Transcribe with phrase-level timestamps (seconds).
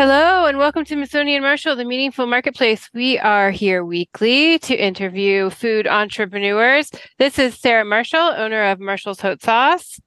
[0.00, 2.88] Hello and welcome to Masoni and Marshall, the Meaningful Marketplace.
[2.94, 6.90] We are here weekly to interview food entrepreneurs.
[7.18, 10.00] This is Sarah Marshall, owner of Marshall's Hot Sauce.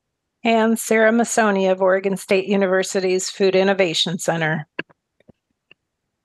[0.43, 4.67] And Sarah Masoni of Oregon State University's Food Innovation Center.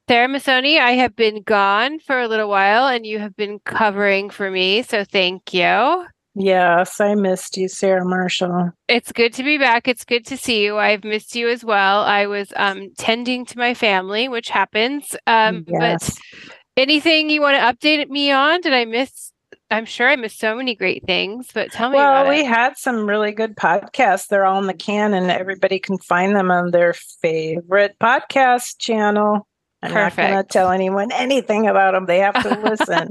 [0.09, 4.31] Sarah Masoni, I have been gone for a little while and you have been covering
[4.31, 6.06] for me, so thank you.
[6.41, 8.70] Yes, I missed you, Sarah Marshall.
[8.86, 9.89] It's good to be back.
[9.89, 10.78] It's good to see you.
[10.78, 12.03] I've missed you as well.
[12.03, 15.16] I was um, tending to my family, which happens.
[15.27, 16.16] Um, yes.
[16.16, 18.61] But anything you want to update me on?
[18.61, 19.33] Did I miss?
[19.69, 21.97] I'm sure I missed so many great things, but tell me.
[21.97, 22.47] Well, we it.
[22.47, 24.28] had some really good podcasts.
[24.28, 29.48] They're all in the can, and everybody can find them on their favorite podcast channel.
[29.83, 30.17] I'm Perfect.
[30.17, 32.07] not going to tell anyone anything about them.
[32.07, 33.11] They have to listen.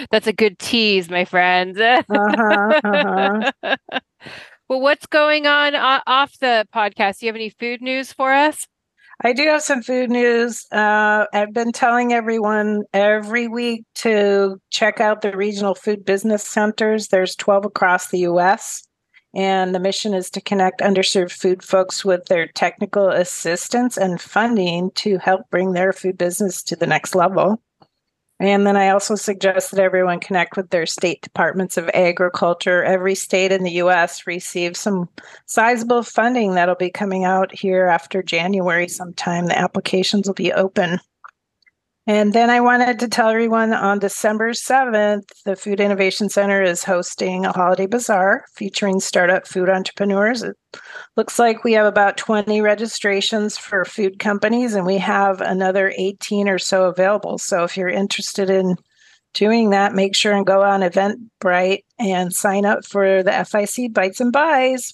[0.10, 1.78] That's a good tease, my friend.
[1.80, 3.76] uh-huh, uh-huh.
[4.66, 7.18] Well, what's going on off the podcast?
[7.18, 8.66] Do you have any food news for us?
[9.22, 10.66] I do have some food news.
[10.72, 17.08] Uh, I've been telling everyone every week to check out the regional food business centers.
[17.08, 18.82] There's 12 across the U.S.
[19.34, 24.92] And the mission is to connect underserved food folks with their technical assistance and funding
[24.92, 27.60] to help bring their food business to the next level.
[28.40, 32.82] And then I also suggest that everyone connect with their state departments of agriculture.
[32.82, 35.08] Every state in the US receives some
[35.46, 39.46] sizable funding that'll be coming out here after January sometime.
[39.46, 40.98] The applications will be open.
[42.06, 46.84] And then I wanted to tell everyone on December 7th, the Food Innovation Center is
[46.84, 50.42] hosting a holiday bazaar featuring startup food entrepreneurs.
[50.42, 50.54] It
[51.16, 56.46] looks like we have about 20 registrations for food companies, and we have another 18
[56.46, 57.38] or so available.
[57.38, 58.76] So if you're interested in
[59.32, 64.20] doing that, make sure and go on Eventbrite and sign up for the FIC Bites
[64.20, 64.92] and Buys.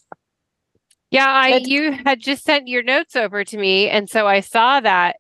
[1.10, 4.78] Yeah, I you had just sent your notes over to me, and so I saw
[4.78, 5.16] that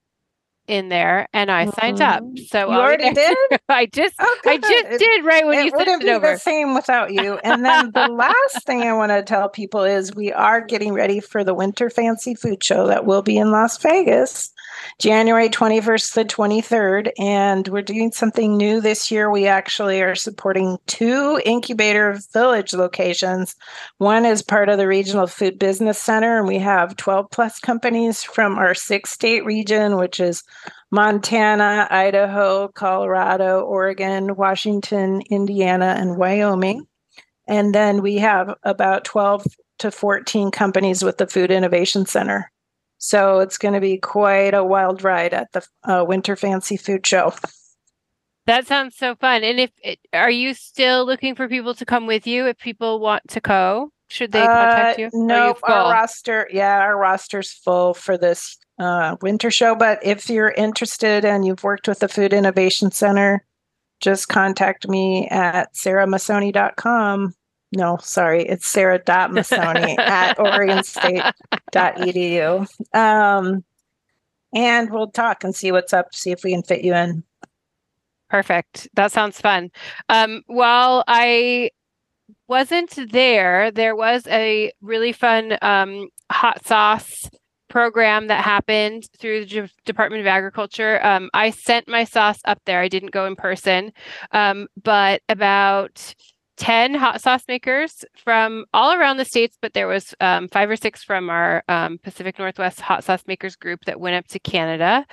[0.70, 2.22] in there and I signed up.
[2.22, 2.44] Mm-hmm.
[2.48, 3.36] So you already did?
[3.68, 6.32] I just oh, I just did right when it you wouldn't it over.
[6.32, 7.38] the same without you.
[7.50, 11.18] And then the last thing I want to tell people is we are getting ready
[11.18, 14.52] for the Winter Fancy Food Show that will be in Las Vegas.
[14.98, 17.12] January 21st to 23rd.
[17.18, 19.30] And we're doing something new this year.
[19.30, 23.56] We actually are supporting two incubator village locations.
[23.98, 28.22] One is part of the Regional Food Business Center, and we have 12 plus companies
[28.22, 30.42] from our six state region, which is
[30.90, 36.86] Montana, Idaho, Colorado, Oregon, Washington, Indiana, and Wyoming.
[37.46, 39.46] And then we have about 12
[39.78, 42.50] to 14 companies with the Food Innovation Center.
[42.98, 47.06] So it's going to be quite a wild ride at the uh, Winter Fancy Food
[47.06, 47.32] Show.
[48.46, 49.42] That sounds so fun.
[49.42, 49.70] And if
[50.12, 52.46] are you still looking for people to come with you?
[52.46, 55.10] If people want to go, should they contact uh, you?
[55.12, 56.48] no, our roster.
[56.52, 59.76] Yeah, our roster's full for this uh, winter show.
[59.76, 63.44] But if you're interested and you've worked with the Food Innovation Center,
[64.00, 67.34] just contact me at sarahmasoni.com
[67.72, 72.66] no, sorry, it's sarah.masoni at oregonstate.edu.
[72.96, 73.64] Um,
[74.52, 77.22] and we'll talk and see what's up, see if we can fit you in.
[78.28, 78.88] Perfect.
[78.94, 79.70] That sounds fun.
[80.08, 81.70] Um, while I
[82.48, 87.30] wasn't there, there was a really fun um, hot sauce
[87.70, 91.04] program that happened through the Department of Agriculture.
[91.04, 92.80] Um, I sent my sauce up there.
[92.80, 93.92] I didn't go in person,
[94.32, 96.14] um, but about
[96.58, 100.76] 10 hot sauce makers from all around the states, but there was um, five or
[100.76, 105.06] six from our um, Pacific Northwest hot sauce makers group that went up to Canada.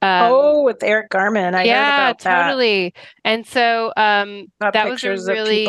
[0.00, 1.54] Um, oh, with Eric Garman.
[1.54, 2.94] I yeah, totally.
[3.22, 5.66] And so um, that was a really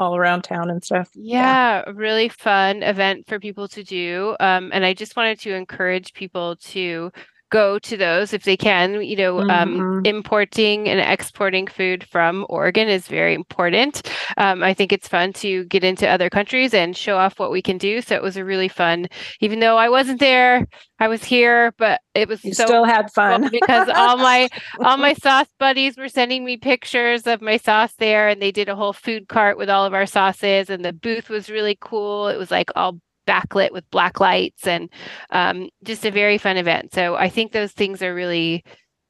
[0.00, 1.10] all around town and stuff.
[1.14, 4.36] Yeah, yeah, really fun event for people to do.
[4.40, 7.12] Um, and I just wanted to encourage people to
[7.50, 9.02] go to those if they can.
[9.02, 10.06] You know, um, Mhm.
[10.06, 14.02] importing and exporting food from Oregon is very important.
[14.38, 17.62] Um, I think it's fun to get into other countries and show off what we
[17.62, 18.00] can do.
[18.00, 19.08] So it was a really fun,
[19.40, 20.66] even though I wasn't there,
[20.98, 23.48] I was here, but it was You so still had fun.
[23.50, 24.48] because all my
[24.84, 28.68] all my sauce buddies were sending me pictures of my sauce there and they did
[28.68, 32.28] a whole food cart with all of our sauces and the booth was really cool
[32.28, 32.98] it was like all
[33.30, 34.90] backlit with black lights and
[35.30, 38.64] um, just a very fun event so i think those things are really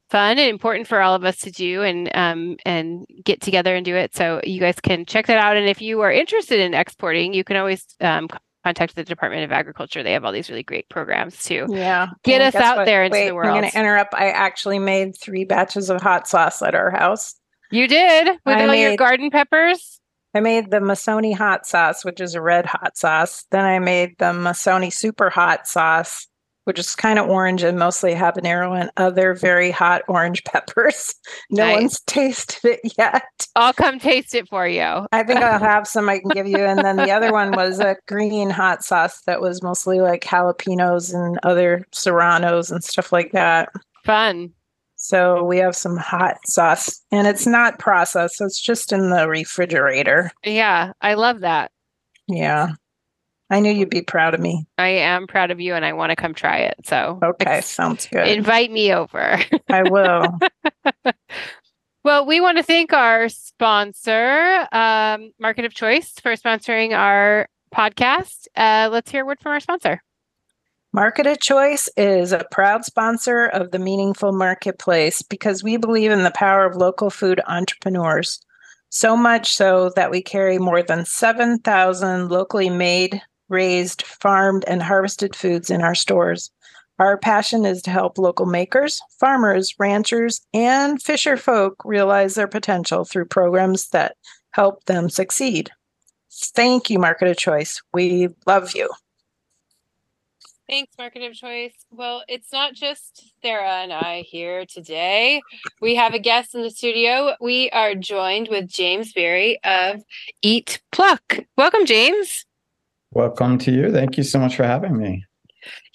[0.09, 3.85] fun and important for all of us to do and um, and get together and
[3.85, 6.73] do it so you guys can check that out and if you are interested in
[6.73, 8.27] exporting you can always um,
[8.63, 12.09] contact the department of agriculture they have all these really great programs too Yeah.
[12.23, 13.49] Get us out there into the world.
[13.49, 14.13] I'm going to interrupt.
[14.13, 17.35] I actually made three batches of hot sauce at our house.
[17.71, 20.00] you did with I all your garden peppers
[20.33, 23.45] I made the Masoni hot sauce, which is a red hot sauce.
[23.51, 26.27] Then I made the Masoni super hot sauce,
[26.63, 31.13] which is kind of orange and mostly habanero and other very hot orange peppers.
[31.49, 31.75] No Nice.
[31.81, 33.23] one's tasted it yet.
[33.57, 35.05] I'll come taste it for you.
[35.11, 36.59] I think I'll have some I can give you.
[36.59, 41.13] And then the other one was a green hot sauce that was mostly like jalapenos
[41.13, 43.67] and other serranos and stuff like that.
[44.05, 44.53] Fun.
[45.03, 48.35] So we have some hot sauce and it's not processed.
[48.35, 50.31] So it's just in the refrigerator.
[50.45, 51.71] Yeah, I love that.
[52.27, 52.73] Yeah.
[53.49, 54.67] I knew you'd be proud of me.
[54.77, 56.75] I am proud of you and I want to come try it.
[56.85, 58.27] So Okay, ex- sounds good.
[58.27, 59.39] invite me over.
[59.69, 60.39] I will.
[62.03, 68.45] well, we want to thank our sponsor, um, Market of Choice, for sponsoring our podcast.
[68.55, 70.01] Uh, let's hear a word from our sponsor.
[70.93, 76.23] Market of Choice is a proud sponsor of the Meaningful Marketplace because we believe in
[76.23, 78.41] the power of local food entrepreneurs.
[78.89, 85.33] So much so that we carry more than 7,000 locally made, raised, farmed, and harvested
[85.33, 86.51] foods in our stores.
[86.99, 93.05] Our passion is to help local makers, farmers, ranchers, and fisher folk realize their potential
[93.05, 94.17] through programs that
[94.51, 95.71] help them succeed.
[96.29, 97.81] Thank you, Market of Choice.
[97.93, 98.89] We love you.
[100.71, 101.73] Thanks, Market of Choice.
[101.91, 105.41] Well, it's not just Sarah and I here today.
[105.81, 107.35] We have a guest in the studio.
[107.41, 110.01] We are joined with James Barry of
[110.41, 111.39] Eat Pluck.
[111.57, 112.45] Welcome, James.
[113.11, 113.91] Welcome to you.
[113.91, 115.25] Thank you so much for having me.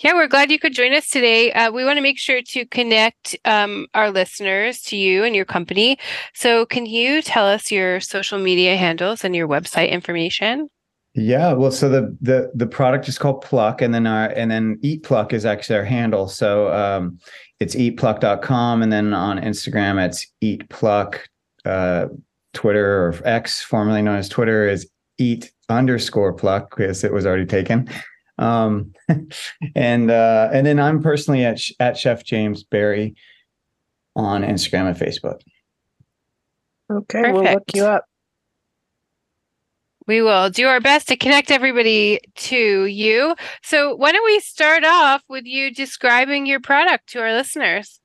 [0.01, 1.55] Yeah, we're glad you could join us today.
[1.55, 5.47] Uh, we want to make sure to connect um, our listeners to you and your
[5.47, 5.99] company.
[6.35, 10.69] So, can you tell us your social media handles and your website information?
[11.19, 14.79] Yeah, well, so the the the product is called Pluck, and then our and then
[14.83, 16.29] Eat Pluck is actually our handle.
[16.29, 17.19] So um,
[17.59, 21.27] it's eatpluck.com, and then on Instagram it's Eat Pluck.
[21.65, 22.09] Uh,
[22.53, 27.47] Twitter or X, formerly known as Twitter, is Eat underscore Pluck because it was already
[27.47, 27.89] taken.
[28.39, 28.93] Um,
[29.75, 33.15] and uh, and then I'm personally at at Chef James Barry
[34.15, 35.41] on Instagram and Facebook.
[36.91, 38.05] Okay, we'll look you up.
[40.07, 43.35] We will do our best to connect everybody to you.
[43.63, 48.01] So, why don't we start off with you describing your product to our listeners?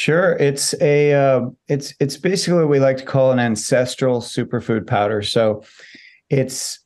[0.00, 4.86] Sure, it's a uh, it's it's basically what we like to call an ancestral superfood
[4.86, 5.20] powder.
[5.20, 5.62] So
[6.30, 6.78] it's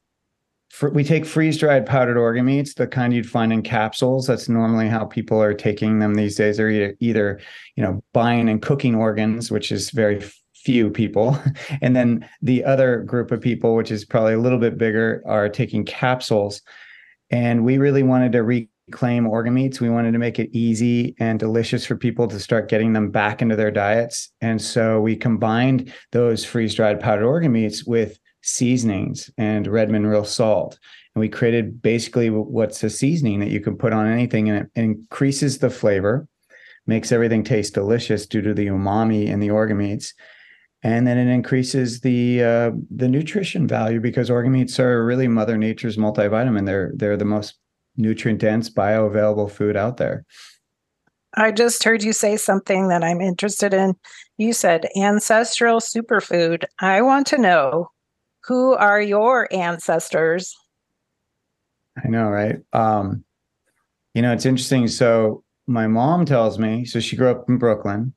[0.92, 4.26] we take freeze dried powdered organ meats, the kind you'd find in capsules.
[4.26, 6.56] That's normally how people are taking them these days.
[6.56, 7.40] They're either, either
[7.76, 10.20] you know buying and cooking organs, which is very
[10.64, 11.38] few people,
[11.82, 15.48] and then the other group of people, which is probably a little bit bigger, are
[15.48, 16.62] taking capsules.
[17.30, 19.80] And we really wanted to reclaim organ meats.
[19.80, 23.42] We wanted to make it easy and delicious for people to start getting them back
[23.42, 24.30] into their diets.
[24.40, 30.24] And so we combined those freeze dried powdered organ meats with seasonings and Redmond real
[30.24, 30.78] salt.
[31.14, 34.70] And we created basically what's a seasoning that you can put on anything and it
[34.74, 36.28] increases the flavor,
[36.86, 40.12] makes everything taste delicious due to the umami in the organ meats.
[40.84, 45.56] And then it increases the uh, the nutrition value because organ meats are really Mother
[45.56, 46.66] Nature's multivitamin.
[46.66, 47.54] They're they're the most
[47.96, 50.26] nutrient dense, bioavailable food out there.
[51.36, 53.94] I just heard you say something that I'm interested in.
[54.36, 56.64] You said ancestral superfood.
[56.80, 57.88] I want to know
[58.44, 60.54] who are your ancestors?
[62.04, 62.56] I know, right?
[62.72, 63.24] Um,
[64.12, 64.86] you know, it's interesting.
[64.88, 68.12] So my mom tells me, so she grew up in Brooklyn.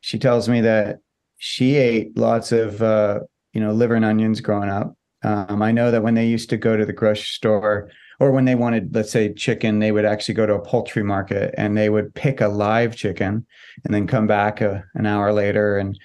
[0.00, 0.98] She tells me that
[1.38, 3.20] she ate lots of uh,
[3.52, 4.94] you know, liver and onions growing up.
[5.22, 7.90] Um, I know that when they used to go to the grocery store
[8.20, 11.54] or when they wanted, let's say, chicken, they would actually go to a poultry market
[11.56, 13.46] and they would pick a live chicken
[13.84, 15.98] and then come back a, an hour later and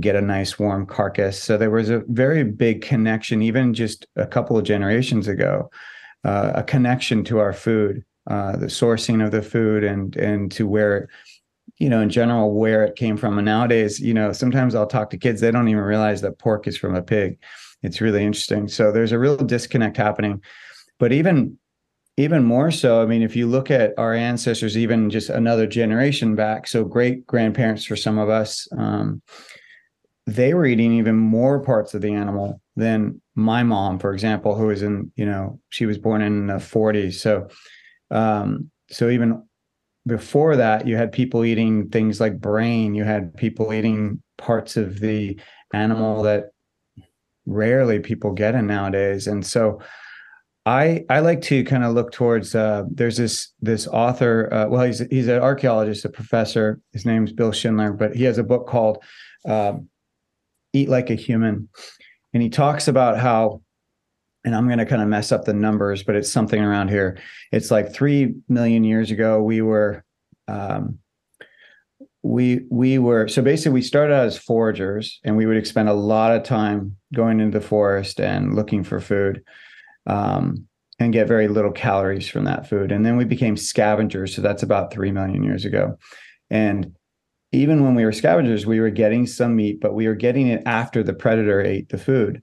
[0.00, 1.42] get a nice warm carcass.
[1.42, 5.70] So there was a very big connection, even just a couple of generations ago,
[6.24, 8.04] uh, a connection to our food.
[8.28, 11.08] uh, the sourcing of the food and and to where
[11.78, 13.38] you know in general where it came from.
[13.38, 16.66] And nowadays you know sometimes i'll talk to kids they don't even realize that pork
[16.66, 17.38] is from a pig.
[17.82, 18.68] It's really interesting.
[18.68, 20.42] So there's a real disconnect happening.
[20.98, 21.58] But even
[22.18, 26.34] even more so i mean if you look at our ancestors even just another generation
[26.34, 29.22] back so great grandparents for some of us um,
[30.26, 34.66] they were eating even more parts of the animal than my mom for example who
[34.66, 37.48] was in you know she was born in the 40s so
[38.10, 39.47] um, so even
[40.08, 44.98] before that you had people eating things like brain you had people eating parts of
[44.98, 45.38] the
[45.72, 46.46] animal that
[47.46, 49.80] rarely people get in nowadays and so
[50.68, 52.54] I I like to kind of look towards.
[52.54, 54.52] Uh, there's this this author.
[54.52, 56.78] Uh, well, he's he's an archaeologist, a professor.
[56.92, 59.02] His name's Bill Schindler, but he has a book called
[59.48, 59.78] uh,
[60.74, 61.70] "Eat Like a Human,"
[62.34, 63.62] and he talks about how.
[64.44, 67.18] And I'm going to kind of mess up the numbers, but it's something around here.
[67.52, 69.42] It's like three million years ago.
[69.42, 70.04] We were,
[70.46, 70.98] um,
[72.22, 75.94] we we were so basically we started out as foragers, and we would spend a
[75.94, 79.42] lot of time going into the forest and looking for food
[80.06, 80.66] um,
[80.98, 82.90] and get very little calories from that food.
[82.90, 84.34] And then we became scavengers.
[84.34, 85.96] So that's about 3 million years ago.
[86.50, 86.94] And
[87.52, 90.62] even when we were scavengers, we were getting some meat, but we were getting it
[90.66, 92.42] after the predator ate the food.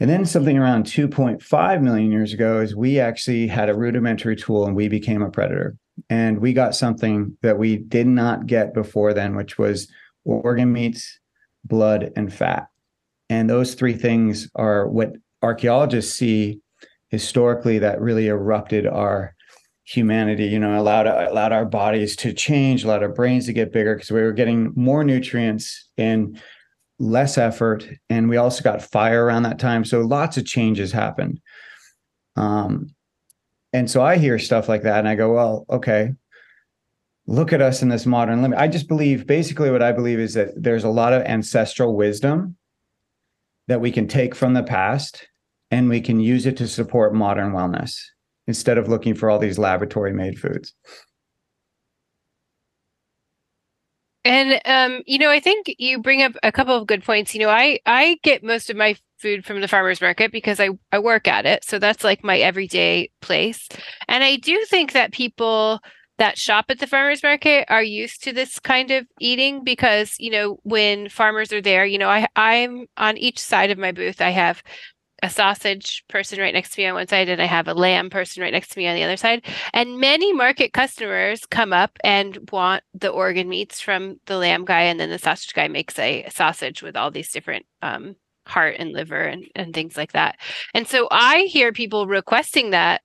[0.00, 4.64] And then something around 2.5 million years ago is we actually had a rudimentary tool
[4.66, 5.76] and we became a predator.
[6.08, 9.88] And we got something that we did not get before then, which was
[10.24, 11.18] organ meats,
[11.64, 12.68] blood, and fat.
[13.28, 16.60] And those three things are what archaeologists see
[17.08, 19.34] historically that really erupted our
[19.84, 23.94] humanity you know allowed allowed our bodies to change allowed our brains to get bigger
[23.94, 26.38] because we were getting more nutrients and
[26.98, 29.84] less effort and we also got fire around that time.
[29.84, 31.40] So lots of changes happened.
[32.36, 32.94] Um
[33.74, 36.12] and so i hear stuff like that and i go well okay.
[37.26, 38.58] Look at us in this modern limit.
[38.58, 42.56] I just believe basically what i believe is that there's a lot of ancestral wisdom
[43.68, 45.28] that we can take from the past
[45.70, 48.00] and we can use it to support modern wellness
[48.46, 50.74] instead of looking for all these laboratory made foods.
[54.28, 57.34] And um, you know, I think you bring up a couple of good points.
[57.34, 60.70] You know, I I get most of my food from the farmers market because I
[60.92, 61.64] I work at it.
[61.64, 63.68] So that's like my everyday place.
[64.06, 65.80] And I do think that people
[66.18, 70.30] that shop at the farmers market are used to this kind of eating because, you
[70.30, 74.20] know, when farmers are there, you know, I I'm on each side of my booth
[74.20, 74.62] I have
[75.22, 78.10] a sausage person right next to me on one side and I have a lamb
[78.10, 79.44] person right next to me on the other side.
[79.72, 84.82] And many market customers come up and want the organ meats from the lamb guy
[84.82, 88.14] and then the sausage guy makes a sausage with all these different um,
[88.46, 90.36] heart and liver and, and things like that.
[90.74, 93.02] And so I hear people requesting that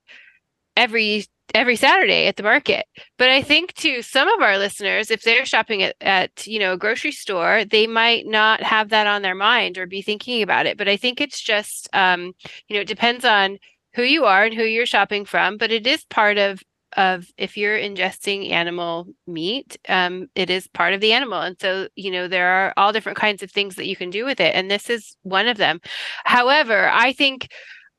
[0.76, 2.86] every every Saturday at the market.
[3.18, 6.72] But I think to some of our listeners, if they're shopping at, at you know
[6.74, 10.66] a grocery store, they might not have that on their mind or be thinking about
[10.66, 10.78] it.
[10.78, 12.32] But I think it's just um,
[12.68, 13.58] you know it depends on
[13.94, 15.56] who you are and who you're shopping from.
[15.56, 16.62] But it is part of
[16.96, 21.40] of if you're ingesting animal meat, um, it is part of the animal.
[21.40, 24.24] And so, you know, there are all different kinds of things that you can do
[24.24, 24.54] with it.
[24.54, 25.80] And this is one of them.
[26.24, 27.48] However, I think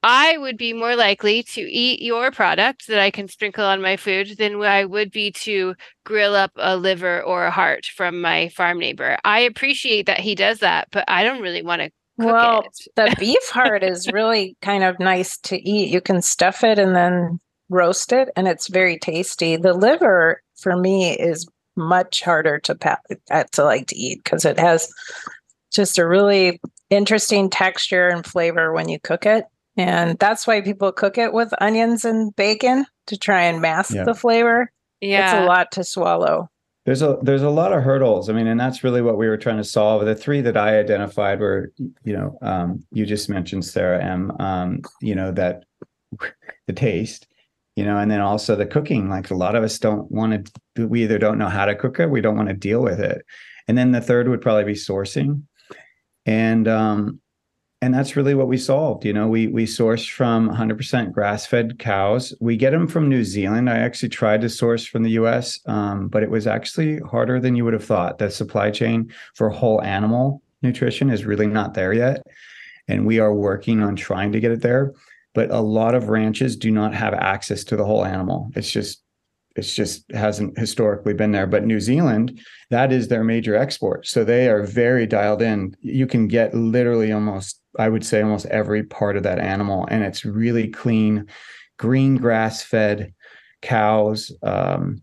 [0.08, 3.98] I would be more likely to eat your product that I can sprinkle on my
[3.98, 8.50] food than I would be to grill up a liver or a heart from my
[8.50, 9.18] farm neighbor.
[9.26, 12.88] I appreciate that he does that, but I don't really want to well, it.
[12.96, 15.90] the beef heart is really kind of nice to eat.
[15.90, 19.56] You can stuff it and then roast it, and it's very tasty.
[19.56, 23.00] The liver, for me, is much harder to
[23.32, 24.88] uh, to like to eat because it has
[25.72, 29.46] just a really interesting texture and flavor when you cook it.
[29.78, 34.04] And that's why people cook it with onions and bacon to try and mask yeah.
[34.04, 34.72] the flavor.
[35.02, 35.26] Yeah.
[35.26, 36.50] It's a lot to swallow.
[36.86, 38.30] There's a there's a lot of hurdles.
[38.30, 40.06] I mean, and that's really what we were trying to solve.
[40.06, 44.32] The three that I identified were, you know, um, you just mentioned Sarah M.
[44.40, 45.66] Um, you know, that
[46.68, 47.28] the taste,
[47.76, 49.10] you know, and then also the cooking.
[49.10, 52.00] Like a lot of us don't want to we either don't know how to cook
[52.00, 53.26] it, we don't want to deal with it.
[53.68, 55.42] And then the third would probably be sourcing.
[56.28, 57.20] And um,
[57.86, 59.06] and that's really what we solved.
[59.06, 62.34] You know, we we source from 100% grass-fed cows.
[62.42, 63.70] We get them from New Zealand.
[63.70, 67.56] I actually tried to source from the U.S., um, but it was actually harder than
[67.56, 68.18] you would have thought.
[68.18, 72.24] The supply chain for whole animal nutrition is really not there yet,
[72.88, 74.92] and we are working on trying to get it there.
[75.36, 78.50] But a lot of ranches do not have access to the whole animal.
[78.56, 79.04] It's just
[79.56, 81.48] it's just hasn't historically been there.
[81.48, 84.06] But New Zealand, that is their major export.
[84.06, 85.76] So they are very dialed in.
[85.80, 89.88] You can get literally almost, I would say, almost every part of that animal.
[89.90, 91.28] And it's really clean,
[91.78, 93.14] green grass fed
[93.62, 94.32] cows.
[94.44, 95.02] Um,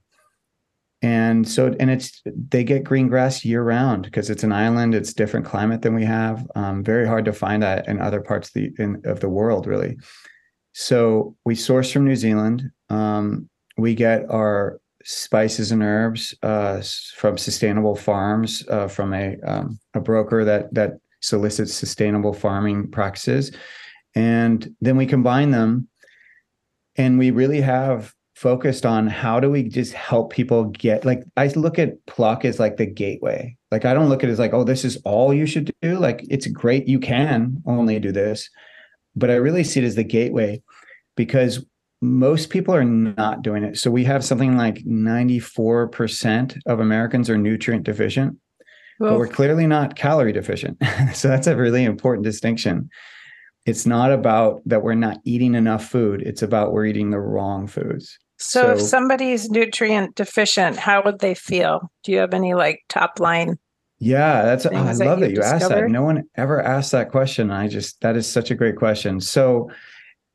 [1.02, 4.94] and so, and it's they get green grass year round because it's an island.
[4.94, 6.46] It's different climate than we have.
[6.54, 9.66] Um, very hard to find that in other parts of the in, of the world,
[9.66, 9.96] really.
[10.74, 12.70] So we source from New Zealand.
[12.88, 16.80] Um, we get our spices and herbs uh,
[17.16, 23.52] from sustainable farms uh, from a um, a broker that that solicits sustainable farming practices,
[24.14, 25.88] and then we combine them,
[26.96, 31.46] and we really have focused on how do we just help people get like I
[31.48, 33.56] look at pluck as like the gateway.
[33.70, 35.98] Like I don't look at it as like oh this is all you should do.
[35.98, 38.50] Like it's great you can only do this,
[39.14, 40.62] but I really see it as the gateway
[41.16, 41.64] because
[42.00, 43.78] most people are not doing it.
[43.78, 48.36] So we have something like 94% of Americans are nutrient deficient,
[49.10, 50.78] but we're clearly not calorie deficient.
[51.14, 52.90] so that's a really important distinction.
[53.64, 57.66] It's not about that we're not eating enough food, it's about we're eating the wrong
[57.66, 58.18] foods.
[58.38, 61.92] So, so if somebody's nutrient deficient, how would they feel?
[62.02, 63.58] Do you have any like top line?
[64.00, 65.88] Yeah, that's oh, I love that, that you asked that.
[65.88, 67.52] No one ever asked that question.
[67.52, 69.20] I just that is such a great question.
[69.20, 69.70] So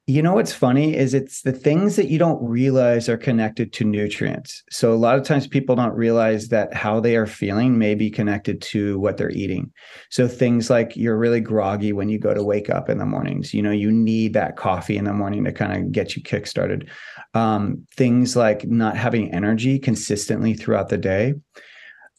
[0.10, 3.84] you know what's funny is it's the things that you don't realize are connected to
[3.84, 4.64] nutrients.
[4.72, 8.10] So a lot of times people don't realize that how they are feeling may be
[8.10, 9.70] connected to what they're eating.
[10.10, 13.54] So things like you're really groggy when you go to wake up in the mornings.
[13.54, 16.88] You know, you need that coffee in the morning to kind of get you kickstarted.
[17.34, 21.34] Um, things like not having energy consistently throughout the day.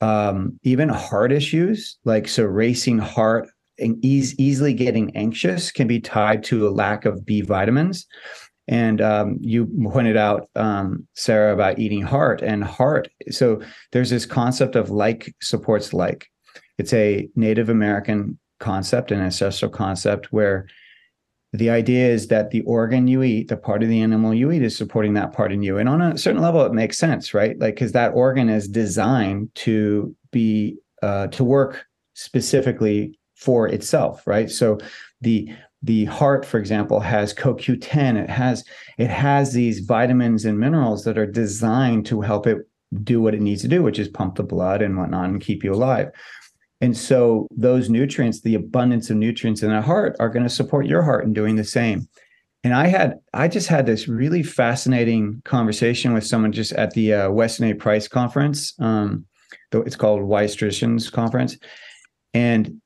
[0.03, 3.49] Um, even heart issues, like so racing heart,
[3.81, 8.07] ease, easily getting anxious can be tied to a lack of B vitamins.
[8.67, 13.09] And um, you pointed out, um, Sarah, about eating heart and heart.
[13.31, 16.29] So there's this concept of like supports like.
[16.77, 20.67] It's a Native American concept, an ancestral concept where
[21.55, 24.63] the idea is that the organ you eat, the part of the animal you eat,
[24.63, 25.79] is supporting that part in you.
[25.79, 27.59] And on a certain level, it makes sense, right?
[27.59, 34.51] Like, because that organ is designed to be, uh, to work specifically for itself, right?
[34.51, 34.79] So
[35.21, 35.49] the
[35.83, 38.17] the heart, for example, has CoQ10.
[38.17, 38.65] It has
[38.99, 42.59] it has these vitamins and minerals that are designed to help it
[43.05, 45.63] do what it needs to do, which is pump the blood and whatnot and keep
[45.63, 46.11] you alive.
[46.81, 50.87] And so those nutrients, the abundance of nutrients in the heart, are going to support
[50.87, 52.09] your heart in doing the same.
[52.65, 57.15] And I had I just had this really fascinating conversation with someone just at the
[57.15, 57.75] uh, Weston A.
[57.75, 58.75] Price conference.
[58.81, 59.27] Um,
[59.73, 61.57] it's called Wise Traditions Conference,
[62.35, 62.81] and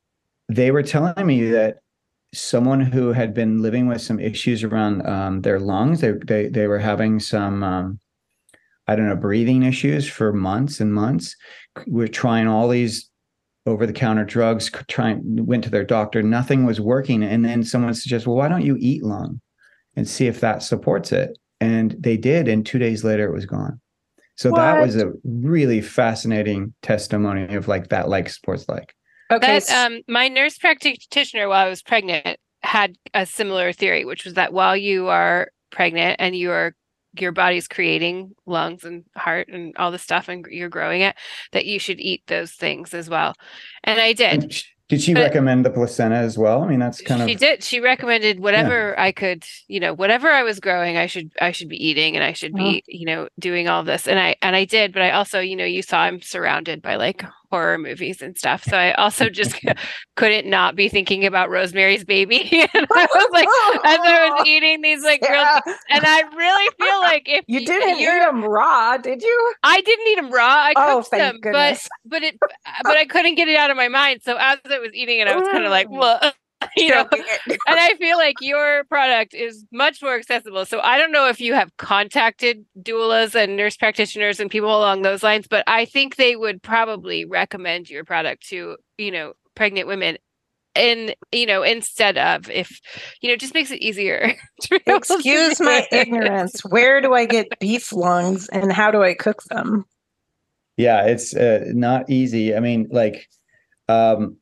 [0.56, 1.78] they were telling me that
[2.34, 6.66] someone who had been living with some issues around um, their lungs, they, they, they
[6.66, 7.98] were having some, um,
[8.86, 11.36] I don't know, breathing issues for months and months.
[11.86, 13.10] We're trying all these
[13.66, 17.22] over the counter drugs, trying, went to their doctor, nothing was working.
[17.22, 19.40] And then someone suggests, well, why don't you eat lung
[19.94, 21.38] and see if that supports it?
[21.60, 22.48] And they did.
[22.48, 23.80] And two days later, it was gone.
[24.36, 24.56] So what?
[24.56, 28.94] that was a really fascinating testimony of like that like sports like.
[29.30, 29.60] Okay.
[29.60, 34.34] That, um, my nurse practitioner while I was pregnant had a similar theory, which was
[34.34, 36.74] that while you are pregnant and you are
[37.18, 41.14] your body's creating lungs and heart and all the stuff and you're growing it
[41.52, 43.34] that you should eat those things as well
[43.84, 46.62] and i did did she but recommend the placenta as well?
[46.62, 47.62] I mean, that's kind she of she did.
[47.62, 49.02] She recommended whatever yeah.
[49.02, 52.22] I could, you know, whatever I was growing, I should I should be eating and
[52.22, 54.06] I should be, you know, doing all this.
[54.06, 56.96] And I and I did, but I also, you know, you saw I'm surrounded by
[56.96, 58.64] like horror movies and stuff.
[58.64, 59.54] So I also just
[60.16, 62.48] couldn't not be thinking about Rosemary's Baby.
[62.74, 63.48] and I was like,
[63.84, 65.60] as I was eating these like yeah.
[65.62, 69.54] grilled, and I really feel like if you didn't eat them raw, did you?
[69.62, 70.46] I didn't eat them raw.
[70.46, 71.88] I oh, cooked them, goodness.
[72.06, 74.22] but but it but I couldn't get it out of my mind.
[74.22, 76.32] So as I was eating it, I was kind of like, well.
[76.76, 80.64] you know and i feel like your product is much more accessible.
[80.64, 85.02] So i don't know if you have contacted doulas and nurse practitioners and people along
[85.02, 89.86] those lines but i think they would probably recommend your product to you know pregnant
[89.86, 90.16] women
[90.74, 92.80] and you know instead of if
[93.20, 94.34] you know just makes it easier.
[94.86, 96.60] excuse my ignorance.
[96.62, 99.84] Where do i get beef lungs and how do i cook them?
[100.76, 102.54] Yeah it's uh, not easy.
[102.56, 103.28] I mean like
[103.88, 104.36] um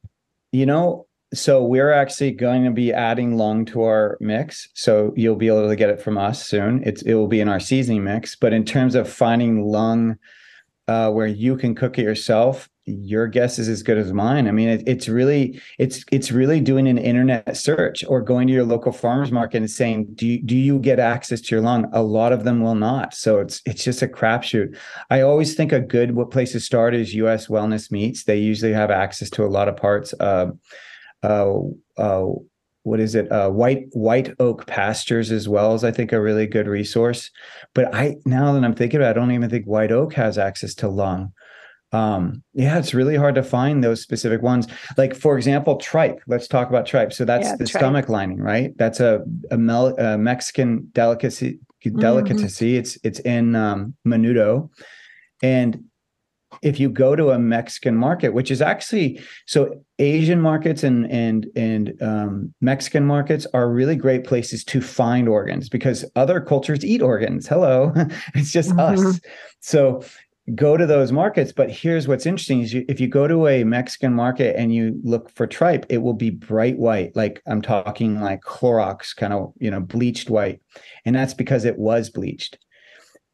[0.53, 4.69] you know so we're actually going to be adding lung to our mix.
[4.75, 6.83] So you'll be able to get it from us soon.
[6.85, 8.35] It's it will be in our seasoning mix.
[8.35, 10.19] But in terms of finding lung
[10.89, 14.49] uh, where you can cook it yourself your guess is as good as mine.
[14.49, 18.53] I mean it, it's really it's it's really doing an internet search or going to
[18.53, 21.89] your local farmers market and saying do you, do you get access to your lung?
[21.93, 23.15] A lot of them will not.
[23.15, 24.77] So it's it's just a crapshoot.
[25.11, 28.25] I always think a good place to start is us wellness meats.
[28.25, 30.51] They usually have access to a lot of parts uh,
[31.23, 31.55] uh,
[31.97, 32.27] uh,
[32.83, 33.31] what is it?
[33.31, 37.31] Uh, White White Oak Pastures as well is I think a really good resource.
[37.75, 40.39] But I now that I'm thinking about, it, I don't even think White Oak has
[40.39, 41.33] access to lung.
[41.93, 44.67] Um, yeah, it's really hard to find those specific ones.
[44.97, 46.21] Like for example, tripe.
[46.27, 47.13] Let's talk about tripe.
[47.13, 47.81] So that's Yeah, the tripe.
[47.81, 48.73] stomach lining, right?
[48.77, 51.59] That's a a, Mel, a Mexican delicacy.
[51.83, 52.77] Delicacy.
[52.77, 54.69] It's it's in um, menudo,
[55.43, 55.83] and
[56.63, 61.47] if you go to a Mexican market, which is actually so Asian markets and and
[61.57, 67.03] and um, Mexican markets are really great places to find organs because other cultures eat
[67.03, 67.47] organs.
[67.47, 67.93] Hello,
[68.35, 69.01] it's just us.
[69.01, 69.21] Mhm.
[69.61, 70.03] So
[70.55, 71.53] go to those markets.
[71.53, 75.01] But here's what's interesting: is you, if you go to a Mexican market and you
[75.05, 79.53] look for tripe, it will be bright white, like I'm talking like Clorox kind of
[79.59, 80.61] you know bleached white,
[81.05, 82.59] and that's because it was bleached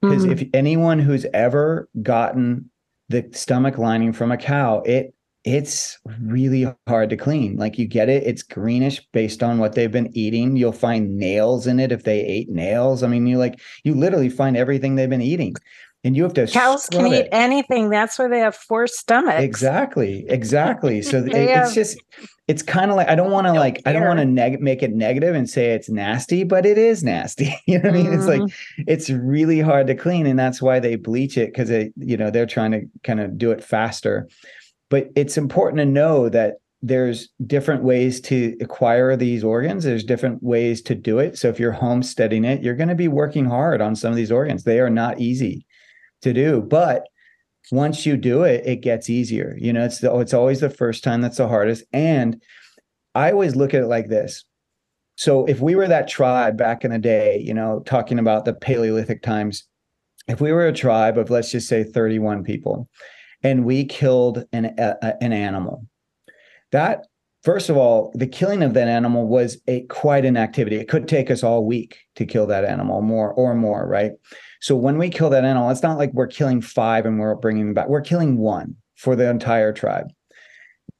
[0.02, 0.32] because Mhm.
[0.32, 2.70] if anyone who's ever gotten
[3.08, 5.14] the stomach lining from a cow it
[5.46, 7.56] it's really hard to clean.
[7.56, 10.56] Like you get it it's greenish based on what they've been eating.
[10.56, 13.04] You'll find nails in it if they ate nails.
[13.04, 15.54] I mean you like you literally find everything they've been eating
[16.06, 17.28] and you have to Cows can eat it.
[17.32, 17.90] anything.
[17.90, 19.42] That's why they have four stomachs.
[19.42, 21.02] Exactly, exactly.
[21.10, 21.98] So it- They it's just,
[22.48, 24.82] it's kind of like I don't want to like I don't want to neg- make
[24.82, 27.54] it negative and say it's nasty, but it is nasty.
[27.66, 28.12] You know what I mean?
[28.14, 28.82] It's like Mm-hmm.
[28.86, 32.30] it's really hard to clean, and that's why they bleach it because it, you know,
[32.30, 34.28] they're trying to kind of do it faster.
[34.88, 39.82] But it's important to know that there's different ways to acquire these organs.
[39.82, 41.36] There's different ways to do it.
[41.36, 44.30] So if you're homesteading it, you're going to be working hard on some of these
[44.30, 44.62] organs.
[44.62, 45.65] They are not easy
[46.26, 47.06] to do, but
[47.72, 49.56] once you do it, it gets easier.
[49.58, 51.84] You know, it's the, it's always the first time that's the hardest.
[51.92, 52.42] And
[53.14, 54.44] I always look at it like this.
[55.16, 58.52] So if we were that tribe back in the day, you know, talking about the
[58.52, 59.64] Paleolithic times,
[60.28, 62.88] if we were a tribe of let's just say 31 people,
[63.42, 65.86] and we killed an a, an animal,
[66.72, 67.06] that
[67.46, 70.76] first of all, the killing of that animal was a quite an activity.
[70.76, 74.10] It could take us all week to kill that animal, more or more, right?
[74.60, 77.66] So when we kill that animal, it's not like we're killing five and we're bringing
[77.66, 77.88] them back.
[77.88, 80.12] We're killing one for the entire tribe.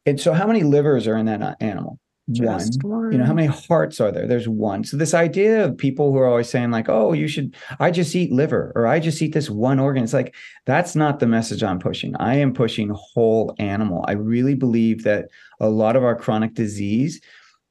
[0.07, 1.99] And so, how many livers are in that uh, animal?
[2.33, 3.13] Just one.
[3.13, 4.27] You know, how many hearts are there?
[4.27, 4.83] There's one.
[4.83, 8.17] So this idea of people who are always saying like, "Oh, you should," I just
[8.17, 10.03] eat liver or I just eat this one organ.
[10.03, 10.35] It's like
[10.65, 12.17] that's not the message I'm pushing.
[12.17, 14.05] I am pushing whole animal.
[14.09, 15.27] I really believe that
[15.61, 17.21] a lot of our chronic disease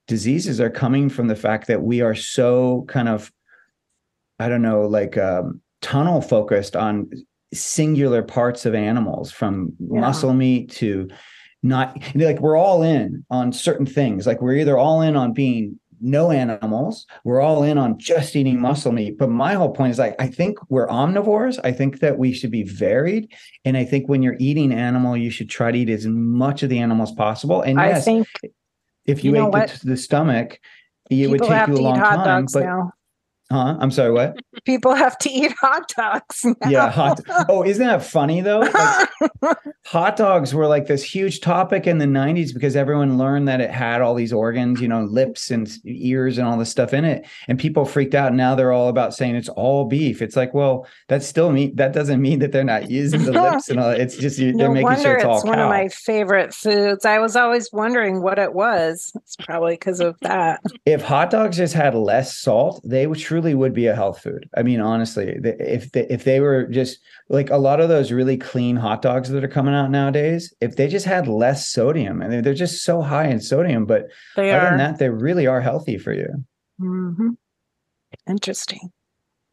[0.08, 3.30] diseases are coming from the fact that we are so kind of
[4.38, 7.10] I don't know, like um, tunnel focused on
[7.54, 10.00] singular parts of animals from Yeah.
[10.00, 11.08] muscle meat to
[11.62, 14.26] not like we're all in on certain things.
[14.26, 18.60] Like we're either all in on being no animals, we're all in on just eating
[18.60, 19.18] muscle meat.
[19.18, 21.58] But my whole point is like, I think we're omnivores.
[21.64, 23.32] I think that we should be varied.
[23.64, 26.68] And I think when you're eating animal, you should try to eat as much of
[26.68, 27.62] the animal as possible.
[27.62, 28.28] And I think
[29.06, 30.60] if you, you ate the, the stomach,
[31.10, 32.46] it would take have you a long time.
[32.52, 32.92] But now.
[33.50, 33.76] Huh?
[33.80, 34.36] I'm sorry, what?
[34.64, 36.68] People have to eat hot dogs now.
[36.68, 37.20] Yeah, hot.
[37.48, 38.60] Oh, isn't that funny though?
[38.60, 39.08] Like,
[39.86, 43.70] hot dogs were like this huge topic in the 90s because everyone learned that it
[43.70, 47.26] had all these organs, you know, lips and ears and all this stuff in it.
[47.46, 48.34] And people freaked out.
[48.34, 50.20] Now they're all about saying it's all beef.
[50.20, 53.68] It's like, well, that's still mean that doesn't mean that they're not using the lips
[53.68, 53.90] and all.
[53.90, 55.64] It's just you, they're no making wonder sure it's all it's one cow.
[55.64, 57.04] of my favorite foods.
[57.04, 59.12] I was always wondering what it was.
[59.16, 60.60] It's probably because of that.
[60.84, 64.48] if hot dogs just had less salt, they would truly would be a health food.
[64.56, 68.36] I mean, honestly, if they, if they were just like a lot of those really
[68.36, 72.32] clean hot dogs that are coming out nowadays, if they just had less sodium, and
[72.32, 75.60] they're, they're just so high in sodium, but They other than that, they really are
[75.60, 76.44] healthy for you.
[76.80, 77.36] Mhm.
[78.28, 78.92] interesting.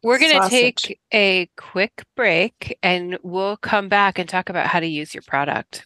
[0.04, 4.82] We're going to take a quick break and we'll come back and talk about how
[4.82, 5.86] to use your product.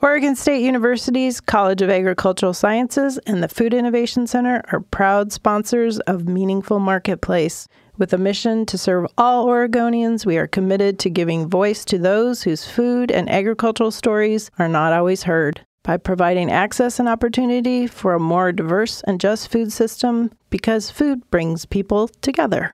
[0.00, 5.98] Oregon State University's College of Agricultural Sciences and the Food Innovation Center are proud sponsors
[6.00, 7.66] of Meaningful Marketplace.
[7.96, 12.44] With a mission to serve all Oregonians, we are committed to giving voice to those
[12.44, 15.62] whose food and agricultural stories are not always heard.
[15.82, 21.28] By providing access and opportunity for a more diverse and just food system, because food
[21.32, 22.70] brings people together.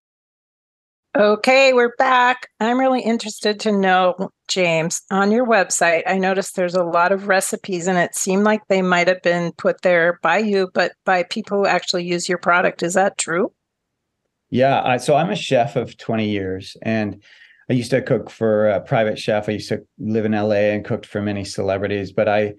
[1.17, 2.49] Okay, we're back.
[2.59, 7.29] I'm really interested to know, James, on your website, I noticed there's a lot of
[7.29, 11.23] recipes and it seemed like they might have been put there by you, but by
[11.23, 12.83] people who actually use your product.
[12.83, 13.53] Is that true?
[14.51, 17.23] Yeah, I, so I'm a chef of 20 years, and
[17.71, 19.49] I used to cook for a private chef.
[19.49, 22.55] I used to live in LA and cooked for many celebrities, but I,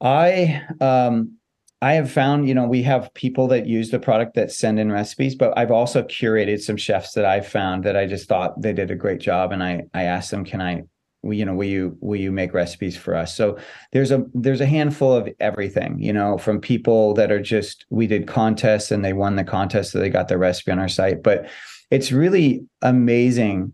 [0.00, 1.36] I, um,
[1.82, 4.92] I have found, you know, we have people that use the product that send in
[4.92, 8.72] recipes, but I've also curated some chefs that I've found that I just thought they
[8.72, 10.84] did a great job, and I, I asked them, can I
[11.24, 13.36] you know will you will you make recipes for us?
[13.36, 13.58] So
[13.90, 18.06] there's a there's a handful of everything you know from people that are just we
[18.06, 21.22] did contests and they won the contest so they got their recipe on our site
[21.22, 21.48] but
[21.92, 23.72] it's really amazing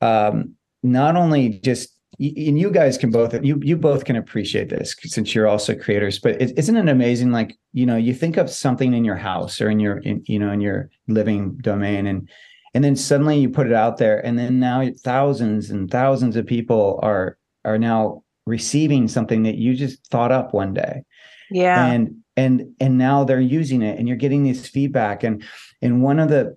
[0.00, 1.91] um not only just
[2.24, 6.18] and you guys can both you you both can appreciate this since you're also creators
[6.18, 9.60] but is isn't it amazing like you know you think of something in your house
[9.60, 12.28] or in your in, you know in your living domain and
[12.74, 16.46] and then suddenly you put it out there and then now thousands and thousands of
[16.46, 21.02] people are are now receiving something that you just thought up one day.
[21.50, 21.84] Yeah.
[21.86, 25.22] And and and now they're using it and you're getting this feedback.
[25.22, 25.44] And
[25.80, 26.56] and one of the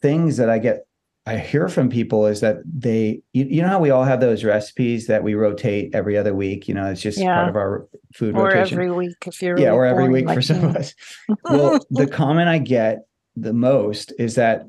[0.00, 0.86] things that i get
[1.28, 4.44] i hear from people is that they you, you know how we all have those
[4.44, 7.34] recipes that we rotate every other week you know it's just yeah.
[7.34, 8.40] part of our food rotation.
[8.40, 10.76] or rotation every week if you're yeah really or every week like for some of
[10.76, 10.94] us
[11.44, 13.00] well the comment i get
[13.36, 14.66] the most is that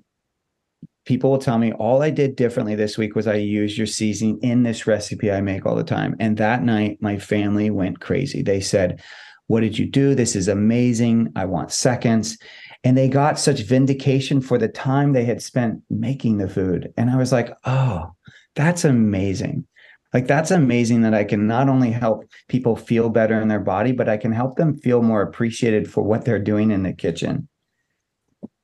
[1.09, 4.39] people will tell me all I did differently this week was I used your seasoning
[4.43, 6.15] in this recipe I make all the time.
[6.19, 8.43] And that night, my family went crazy.
[8.43, 9.01] They said,
[9.47, 10.13] What did you do?
[10.13, 11.31] This is amazing.
[11.35, 12.37] I want seconds.
[12.83, 16.93] And they got such vindication for the time they had spent making the food.
[16.95, 18.11] And I was like, Oh,
[18.55, 19.65] that's amazing.
[20.13, 23.91] Like, that's amazing that I can not only help people feel better in their body,
[23.91, 27.47] but I can help them feel more appreciated for what they're doing in the kitchen.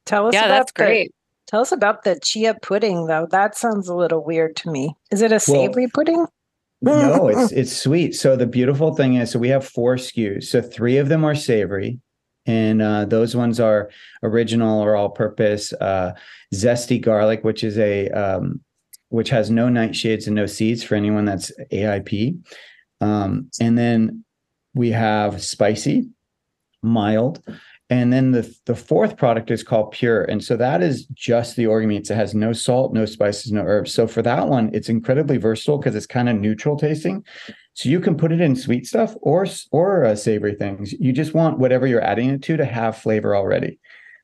[0.06, 1.16] Tell us yeah, about that's the- great.
[1.48, 3.28] Tell us about the chia pudding, though.
[3.30, 4.96] That sounds a little weird to me.
[5.12, 6.26] Is it a savory pudding?
[6.82, 8.16] no, it's it's sweet.
[8.16, 10.46] So the beautiful thing is, so we have four SKUs.
[10.46, 12.00] So three of them are savory,
[12.46, 13.90] and uh, those ones are
[14.24, 16.14] original or all-purpose uh,
[16.54, 18.62] zesty garlic, which is a um,
[19.10, 22.40] which has no nightshades and no seeds for anyone that's AIP.
[23.02, 24.24] Um, and then
[24.74, 26.10] we have spicy,
[26.82, 27.42] mild,
[27.90, 31.68] and then the the fourth product is called Pure, and so that is just the
[31.68, 32.10] organ meats.
[32.10, 33.94] It has no salt, no spices, no herbs.
[33.94, 37.24] So for that one, it's incredibly versatile because it's kind of neutral tasting.
[37.76, 40.94] So you can put it in sweet stuff or or uh, savory things.
[40.94, 43.80] You just want whatever you're adding it to to have flavor already,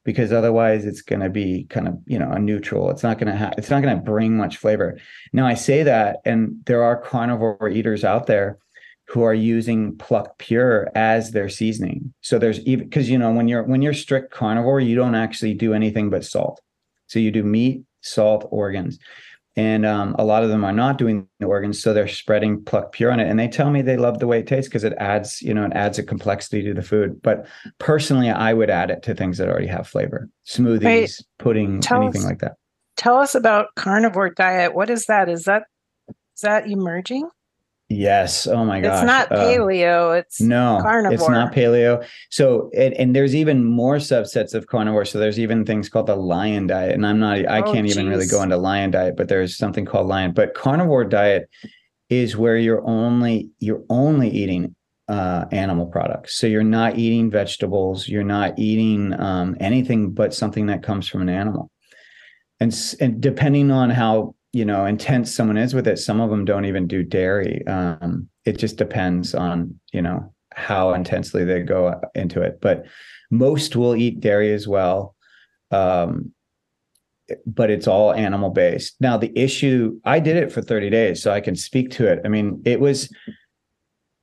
[0.06, 2.90] because otherwise it's going to be kind of you know a neutral.
[2.90, 3.54] It's not going to have.
[3.58, 4.98] It's not going to bring much flavor.
[5.34, 8.58] Now I say that, and there are carnivore eaters out there
[9.10, 12.14] who are using pluck pure as their seasoning.
[12.22, 15.56] So there's even because you know when you're when you're strict carnivore, you don't actually
[15.56, 16.62] do anything but salt.
[17.08, 18.98] So you do meat, salt, organs,
[19.56, 22.92] and um, a lot of them are not doing the organs, so they're spreading pluck
[22.94, 23.28] pure on it.
[23.30, 25.66] And they tell me they love the way it tastes because it adds you know
[25.66, 27.22] it adds a complexity to the food.
[27.22, 27.46] But
[27.78, 31.20] personally, I would add it to things that already have flavor, smoothies, Right.
[31.40, 32.54] pudding, anything us- like that.
[32.98, 34.76] Tell us about carnivore diet.
[34.76, 35.28] What is that?
[35.30, 35.64] Is that
[36.10, 37.28] is that emerging?
[37.92, 38.48] Yes.
[38.48, 39.04] Oh my gosh.
[39.04, 40.18] It's not Uh, paleo.
[40.18, 41.14] It's No, carnivore.
[41.14, 42.06] it's not paleo.
[42.30, 45.04] So, and, and there's even more subsets of carnivore.
[45.04, 48.08] So there's even things called the lion diet, and I'm not, I Oh, can't even
[48.08, 50.32] really go into lion diet, but there's something called lion.
[50.32, 51.50] But carnivore diet
[52.10, 54.74] is where you're only you're only eating
[55.10, 56.38] uh, animal products.
[56.38, 58.08] So you're not eating vegetables.
[58.08, 61.70] You're not eating um, anything but something that comes from an animal.
[62.62, 66.46] And and depending on how you know intense someone is with it, some of them
[66.46, 67.66] don't even do dairy.
[67.68, 72.60] Um, it just depends on you know how intensely they go into it.
[72.62, 72.86] But
[73.30, 75.16] most will eat dairy as well.
[75.72, 76.34] Um,
[77.46, 78.96] but it's all animal based.
[79.00, 82.20] Now the issue, I did it for 30 days, so I can speak to it.
[82.26, 83.10] I mean, it was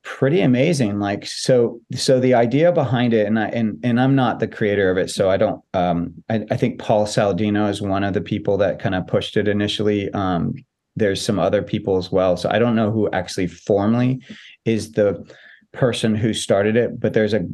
[0.08, 0.98] pretty amazing.
[0.98, 4.90] Like so, so the idea behind it, and I and and I'm not the creator
[4.90, 5.62] of it, so I don't.
[5.74, 9.36] Um, I, I think Paul Saladino is one of the people that kind of pushed
[9.36, 10.10] it initially.
[10.12, 10.54] Um,
[10.96, 14.20] there's some other people as well, so I don't know who actually formally
[14.64, 15.30] is the
[15.72, 17.46] person who started it, but there's a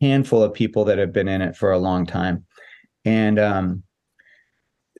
[0.00, 2.44] handful of people that have been in it for a long time,
[3.04, 3.82] and um,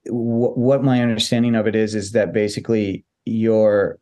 [0.06, 4.00] wh- what my understanding of it is is that basically you're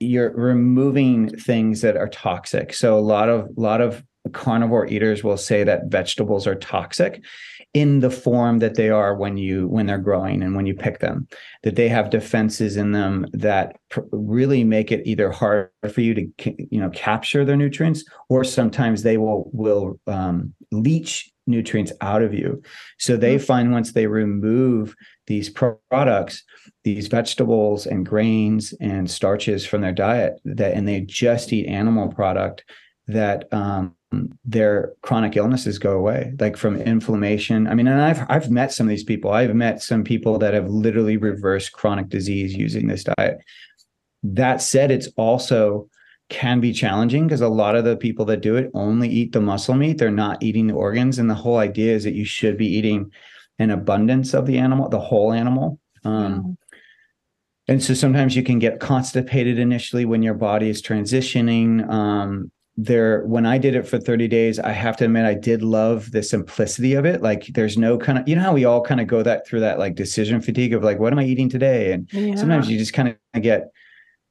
[0.00, 2.74] you're removing things that are toxic.
[2.74, 7.22] So a lot of a lot of carnivore eaters will say that vegetables are toxic
[7.74, 10.98] in the form that they are when you when they're growing and when you pick
[11.00, 11.28] them
[11.62, 16.14] that they have defenses in them that pr- really make it either hard for you
[16.14, 16.26] to
[16.70, 22.34] you know capture their nutrients or sometimes they will will um, leach nutrients out of
[22.34, 22.62] you.
[22.98, 24.94] So they find once they remove
[25.26, 26.44] these products
[26.86, 32.06] these vegetables and grains and starches from their diet that and they just eat animal
[32.06, 32.64] product
[33.08, 33.92] that um,
[34.44, 37.66] their chronic illnesses go away like from inflammation.
[37.66, 39.32] I mean and i've i've met some of these people.
[39.32, 43.38] I've met some people that have literally reversed chronic disease using this diet.
[44.22, 45.88] That said it's also
[46.28, 49.40] can be challenging because a lot of the people that do it only eat the
[49.40, 49.98] muscle meat.
[49.98, 53.12] They're not eating the organs and the whole idea is that you should be eating
[53.58, 55.78] an abundance of the animal the whole animal.
[56.04, 56.58] Um,
[57.68, 61.88] and so sometimes you can get constipated initially when your body is transitioning.
[61.88, 65.62] Um, there when i did it for 30 days i have to admit i did
[65.62, 67.22] love the simplicity of it.
[67.22, 69.60] Like there's no kind of you know how we all kind of go that through
[69.60, 71.92] that like decision fatigue of like what am i eating today?
[71.92, 72.34] And yeah.
[72.34, 73.70] sometimes you just kind of get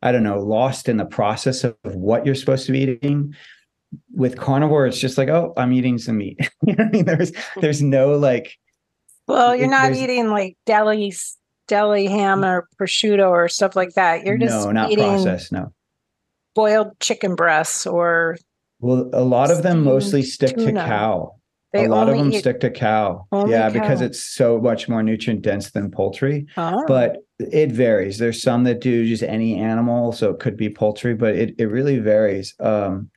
[0.06, 3.36] i don't know lost in the process of, what you're supposed to be eating
[4.14, 7.06] with carnivore it's just like oh i'm eating some meat you know I mean?
[7.06, 8.56] there's there's no like
[9.28, 11.14] well you're not eating like deli
[11.68, 15.74] deli ham or prosciutto or stuff like that you're just no not eating processed no
[16.54, 18.38] boiled chicken breasts or
[18.80, 20.82] well a lot of them mostly stick tuna.
[20.82, 21.32] to cow
[21.74, 23.70] they a lot of them stick to cow yeah cow.
[23.70, 26.84] because it's so much more nutrient dense than poultry oh.
[26.88, 31.14] but it varies there's some that do just any animal so it could be poultry
[31.14, 33.10] but it, it really varies um,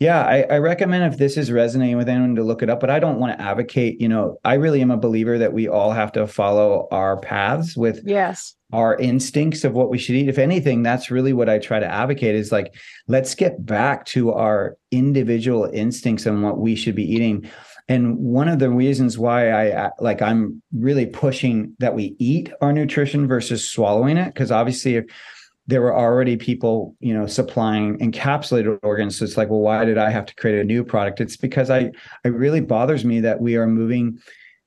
[0.00, 2.90] yeah, I, I, recommend if this is resonating with anyone to look it up, but
[2.90, 5.92] I don't want to advocate, you know, I really am a believer that we all
[5.92, 10.28] have to follow our paths with yes our instincts of what we should eat.
[10.28, 12.74] If anything, that's really what I try to advocate is like,
[13.06, 17.48] let's get back to our individual instincts and what we should be eating.
[17.88, 22.72] And one of the reasons why I like I'm really pushing that we eat our
[22.72, 25.04] nutrition versus swallowing it, because obviously if
[25.66, 29.18] there were already people, you know, supplying encapsulated organs.
[29.18, 31.20] So it's like, well, why did I have to create a new product?
[31.20, 31.90] It's because I
[32.24, 34.18] it really bothers me that we are moving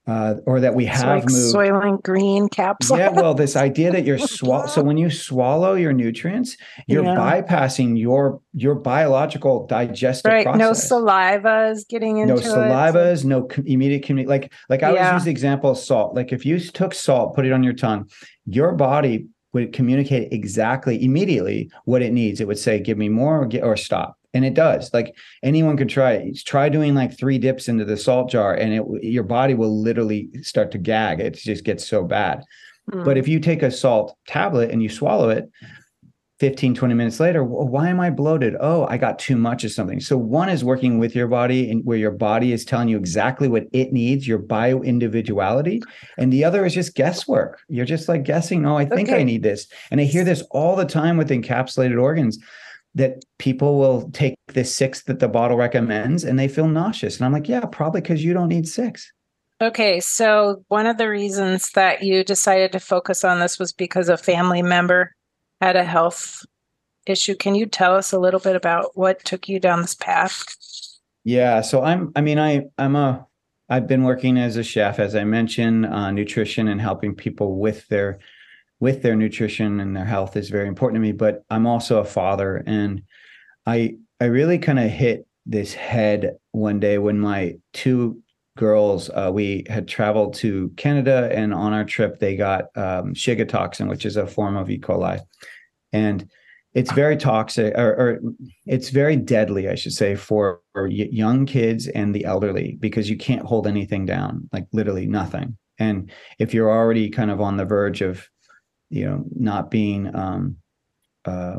[0.08, 2.98] uh, or that we have like moved Soylent Green capsule.
[2.98, 4.66] yeah, well, this idea that you're swallow.
[4.68, 6.56] so when you swallow your nutrients,
[6.88, 7.16] you're yeah.
[7.16, 10.44] bypassing your your biological digestive right.
[10.44, 10.60] process.
[10.60, 13.28] No saliva is getting into no salivas, it.
[13.28, 14.30] no immediate community.
[14.30, 16.16] Like like I always use the example of salt.
[16.16, 18.10] Like if you took salt, put it on your tongue,
[18.46, 22.40] your body would communicate exactly immediately what it needs.
[22.40, 24.94] It would say, "Give me more," or, get, or "Stop." And it does.
[24.94, 26.14] Like anyone could try.
[26.14, 29.82] It try doing like three dips into the salt jar and it your body will
[29.82, 31.20] literally start to gag.
[31.20, 32.44] It just gets so bad.
[32.92, 33.04] Mm.
[33.04, 35.50] but if you take a salt tablet and you swallow it
[36.40, 38.56] 15 20 minutes later why am i bloated?
[38.62, 40.00] Oh i got too much of something.
[40.00, 43.50] So one is working with your body and where your body is telling you exactly
[43.50, 45.82] what it needs your bio individuality
[46.18, 47.60] and the other is just guesswork.
[47.68, 49.20] You're just like guessing oh i think okay.
[49.20, 49.68] i need this.
[49.92, 52.38] And i hear this all the time with encapsulated organs
[52.96, 57.26] that people will take the six that the bottle recommends and they feel nauseous and
[57.26, 59.12] i'm like yeah probably because you don't need six
[59.60, 64.08] Okay, so one of the reasons that you decided to focus on this was because
[64.08, 65.16] a family member
[65.62, 66.46] had a health
[67.08, 67.36] issue.
[67.36, 70.46] Can you tell us a little bit about what took you down this path?
[71.24, 73.26] Yeah, so I'm I mean I I'm a
[73.68, 77.88] I've been working as a chef as I mentioned, uh, nutrition and helping people with
[77.88, 78.20] their
[78.80, 82.06] with their nutrition and their health is very important to me, but I'm also a
[82.06, 83.02] father and
[83.66, 88.22] I I really kind of hit this head one day when my two
[88.58, 93.48] girls, uh, we had traveled to Canada, and on our trip, they got um, Shiga
[93.48, 94.80] toxin, which is a form of E.
[94.80, 95.22] coli,
[95.94, 96.30] and
[96.74, 98.20] it's very toxic, or, or
[98.66, 103.18] it's very deadly, I should say, for, for young kids and the elderly because you
[103.18, 105.58] can't hold anything down, like literally nothing.
[105.80, 108.28] And if you're already kind of on the verge of,
[108.90, 110.58] you know, not being um,
[111.26, 111.58] uh,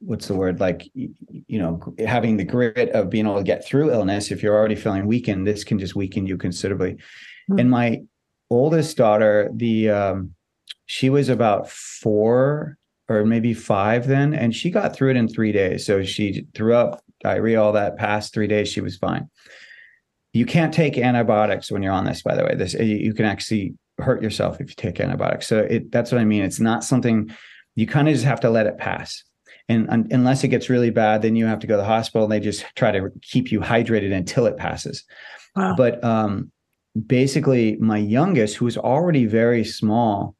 [0.00, 0.60] what's the word?
[0.60, 4.30] Like you know having the grit of being able to get through illness.
[4.30, 6.98] If you're already feeling weakened this can just weaken you considerably.
[7.50, 7.60] Mm-hmm.
[7.60, 8.02] and my
[8.50, 10.34] oldest daughter the um,
[10.86, 12.76] she was about four
[13.08, 15.86] or maybe five then and she got through it in three days.
[15.86, 19.28] So she threw up diarrhea all that past three days she was fine.
[20.32, 22.54] You can't take antibiotics when you're on this by the way.
[22.54, 25.46] This you can actually hurt yourself if you take antibiotics.
[25.46, 26.42] So it that's what i mean.
[26.42, 27.30] It's not something
[27.74, 29.22] you kind of just have to let it pass.
[29.68, 32.24] And un- unless it gets really bad then you have to go to the hospital
[32.24, 35.04] and they just try to keep you hydrated until it passes.
[35.56, 35.74] Wow.
[35.76, 36.52] but um,
[37.06, 40.36] basically my youngest who was already very small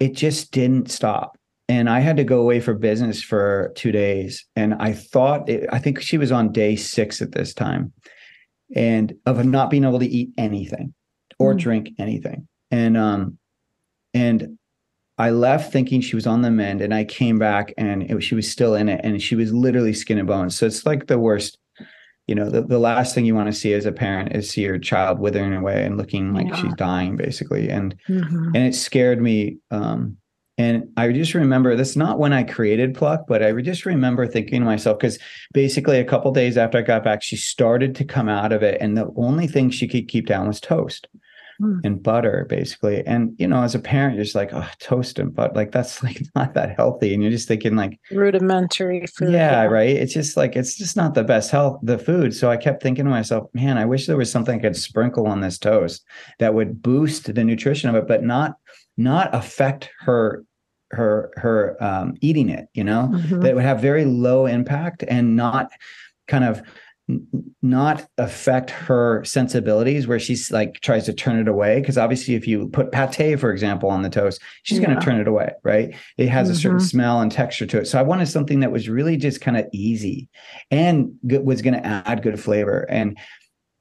[0.00, 1.36] it just didn't stop.
[1.68, 4.46] And i had to go away for business for two days.
[4.56, 7.92] And i thought it, i think she was on day six at this time.
[8.74, 10.94] And of not being able to eat anything
[11.38, 11.58] or mm.
[11.58, 13.38] drink anything and um
[14.14, 14.58] and
[15.18, 18.36] I left thinking she was on the mend, and I came back and it, she
[18.36, 20.56] was still in it, and she was literally skin and bones.
[20.56, 21.58] So it's like the worst.
[22.28, 24.60] You know, the, the last thing you want to see as a parent is see
[24.60, 26.56] your child withering away and looking like yeah.
[26.56, 27.70] she's dying, basically.
[27.70, 28.50] And mm-hmm.
[28.54, 29.56] and it scared me.
[29.70, 30.18] Um,
[30.58, 34.60] and I just remember this not when I created Pluck, but I just remember thinking
[34.60, 35.18] to myself, because
[35.54, 38.78] basically a couple days after I got back, she started to come out of it.
[38.80, 41.08] And the only thing she could keep down was toast
[41.60, 41.80] mm.
[41.84, 43.06] and butter basically.
[43.06, 45.54] And you know as a parent you're just like oh toast and butter.
[45.54, 47.14] Like that's like not that healthy.
[47.14, 49.32] And you're just thinking like rudimentary food.
[49.32, 49.96] Yeah, yeah, right?
[49.96, 52.34] It's just like it's just not the best health the food.
[52.34, 55.26] So i kept thinking to myself man i wish there was something i could sprinkle
[55.26, 56.04] on this toast
[56.38, 58.56] that would boost the nutrition of it but not
[58.96, 60.44] not affect her
[60.90, 63.10] her her um, eating it you know?
[63.12, 63.42] Mhm.
[63.42, 65.70] that would have very low impact and not
[66.26, 66.62] kind of
[67.62, 72.46] not affect her sensibilities where she's like tries to turn it away because obviously if
[72.46, 75.94] you put pate for example on the toast she's going to turn it away right
[76.18, 76.82] it has a certain Mhm.
[76.90, 79.66] smell and texture to it so i wanted something that was really just kind of
[79.72, 80.28] easy
[80.70, 83.16] and good, was going to add good flavor and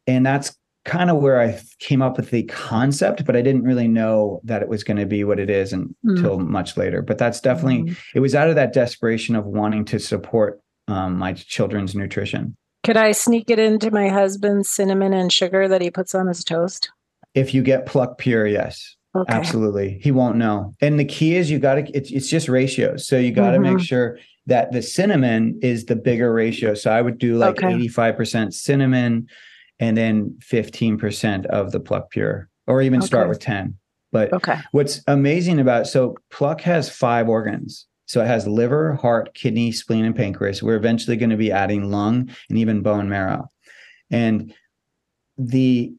[0.08, 0.56] and that's
[0.86, 4.62] kind of where i came up with the concept but i didn't really know that
[4.62, 5.94] it was going to be what it is Mm.
[6.06, 7.98] until much later but that's definitely Mhm.
[8.16, 12.56] it was out of that desperation of wanting to support um, my children's nutrition
[12.88, 16.42] Could I sneak it into my husband's cinnamon and sugar that he puts on his
[16.46, 16.90] toast?
[17.34, 19.34] if you get pluck pure yes Okay.
[19.34, 23.06] absolutely he won't know and the key is you got to it's, it's just ratios
[23.06, 23.86] so you got to make Mhm.
[23.86, 27.68] sure that the cinnamon is the bigger ratio so i would do like Okay.
[27.68, 29.28] 85% cinnamon
[29.82, 33.76] and then 15% of the pluck pure or even start with 10
[34.14, 34.58] but Okay.
[34.72, 37.86] What's amazing about so pluck has five organs.
[38.08, 40.64] So it has liver, heart, kidney, spleen, and pancreas.
[40.64, 43.52] We're eventually going to be adding lung and even bone marrow.
[44.10, 44.54] And
[45.38, 45.94] the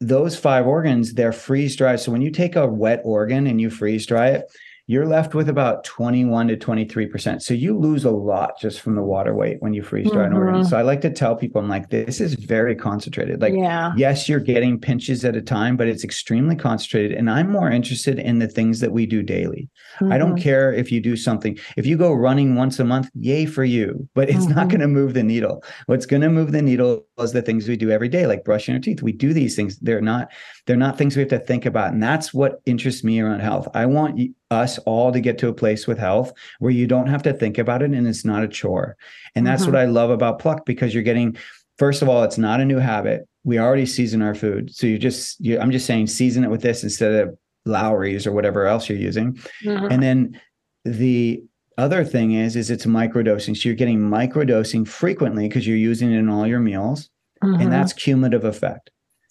[0.00, 2.00] those five organs, they're freeze dried.
[2.00, 4.50] So when you take a wet organ and you freeze dry it,
[4.92, 7.40] you're left with about 21 to 23%.
[7.40, 10.34] So you lose a lot just from the water weight when you freeze dry an
[10.34, 10.64] organ.
[10.64, 13.40] So I like to tell people, I'm like, this is very concentrated.
[13.40, 13.92] Like yeah.
[13.96, 17.12] yes, you're getting pinches at a time, but it's extremely concentrated.
[17.16, 19.70] And I'm more interested in the things that we do daily.
[20.10, 20.42] I don't Mhm.
[20.42, 24.06] care if you do something, if you go running once a month, yay for you,
[24.14, 24.70] but it's not Mhm.
[24.70, 25.64] going to move the needle.
[25.86, 28.74] What's going to move the needle is the things we do every day, like brushing
[28.74, 29.02] our teeth.
[29.02, 29.78] We do these things.
[29.78, 30.30] They're not,
[30.66, 31.92] they're not things we have to think about.
[31.92, 33.68] And that's what interests me around health.
[33.74, 34.20] I want
[34.50, 37.58] us all to get to a place with health where you don't have to think
[37.58, 38.96] about it and it's not a chore.
[39.34, 39.66] And that's Mhm.
[39.66, 41.36] what I love about pluck because you're getting,
[41.78, 43.26] first of all, it's not a new habit.
[43.44, 44.74] We already season our food.
[44.74, 48.32] So you just, you, I'm just saying, season it with this instead of Lawry's or
[48.32, 49.34] whatever else you're using.
[49.64, 49.90] Mhm.
[49.90, 50.40] And then
[50.84, 51.42] the
[51.78, 53.56] other thing is, is it's microdosing.
[53.56, 57.08] So you're getting microdosing frequently because you're using it in all your meals,
[57.42, 57.60] Mhm.
[57.62, 58.90] and that's cumulative effect.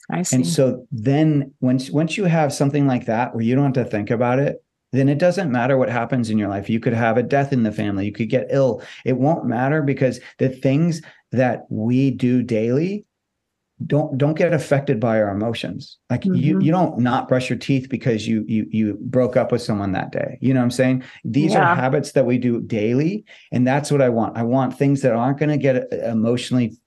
[0.10, 0.38] I see.
[0.38, 3.90] And so then once once you have something like that where you don't have to
[3.92, 6.70] think about it, then it doesn't matter what happens in your life.
[6.70, 8.82] You could have a death in the family, you could get ill.
[9.06, 11.02] It won't matter because the things
[11.32, 13.06] that we do daily
[13.88, 15.98] don't don't get affected by our emotions.
[16.10, 16.64] Like you Mhm.
[16.66, 20.12] you don't not brush your teeth because you you you broke up with someone that
[20.12, 20.38] day.
[20.40, 21.04] You know what I'm saying?
[21.26, 21.72] These Yeah.
[21.72, 24.38] are habits that we do daily and that's what I want.
[24.38, 26.78] I want things that aren't going to get emotionally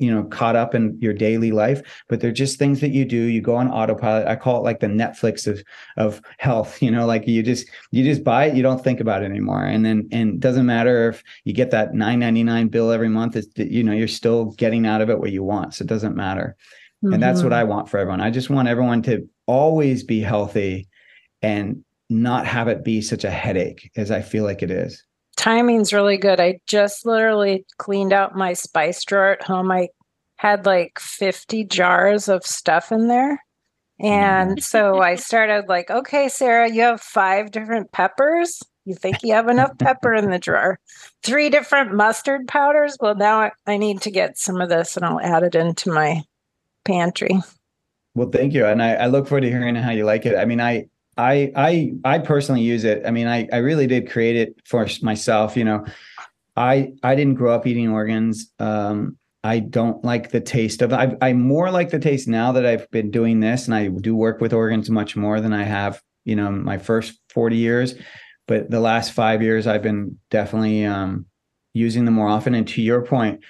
[0.00, 3.16] you know caught up in your daily life but they're just things that you do.
[3.16, 4.26] You go on autopilot.
[4.26, 5.62] I call it like the netflix of
[5.96, 8.56] of health you know like you just you just buy it.
[8.56, 9.64] You don't think about it anymore.
[9.64, 13.48] And then and it doesn't matter if you get that 999 bill every month it's
[13.56, 15.74] you know you're still getting out of it what you want.
[15.74, 16.56] So it doesn't matter.
[17.10, 17.56] And that's what Mhm.
[17.56, 18.20] i want for everyone.
[18.20, 20.88] I just want everyone to always be healthy
[21.42, 25.04] and not have it be such a headache as i feel like it is
[25.38, 26.40] timing's really good.
[26.40, 29.70] I just literally cleaned out my spice drawer at home.
[29.70, 29.88] I
[30.36, 33.42] had like 50 jars of stuff in there.
[34.00, 34.62] And mm.
[34.62, 38.62] so I started like, okay, Sarah, you have five different peppers.
[38.84, 40.78] You think you have enough pepper in the drawer?
[41.22, 42.96] Three different mustard powders.
[43.00, 45.90] Well, now I, I need to get some of this and I'll add it into
[45.90, 46.22] my
[46.84, 47.38] pantry.
[48.14, 50.36] Well, thank you, and I, I look forward to hearing how you like it.
[50.36, 50.86] I mean, I
[51.18, 53.02] I I I personally use it.
[53.04, 55.56] I mean, I I really did create it for myself.
[55.56, 55.84] You know,
[56.56, 58.52] I I didn't grow up eating organs.
[58.60, 60.92] Um, I don't like the taste of.
[60.92, 64.14] I I more like the taste now that I've been doing this, and I do
[64.14, 66.00] work with organs much more than I have.
[66.24, 67.94] You know, my first forty years,
[68.46, 71.26] but the last five years, I've been definitely um,
[71.74, 72.54] using them more often.
[72.54, 73.40] And to your point,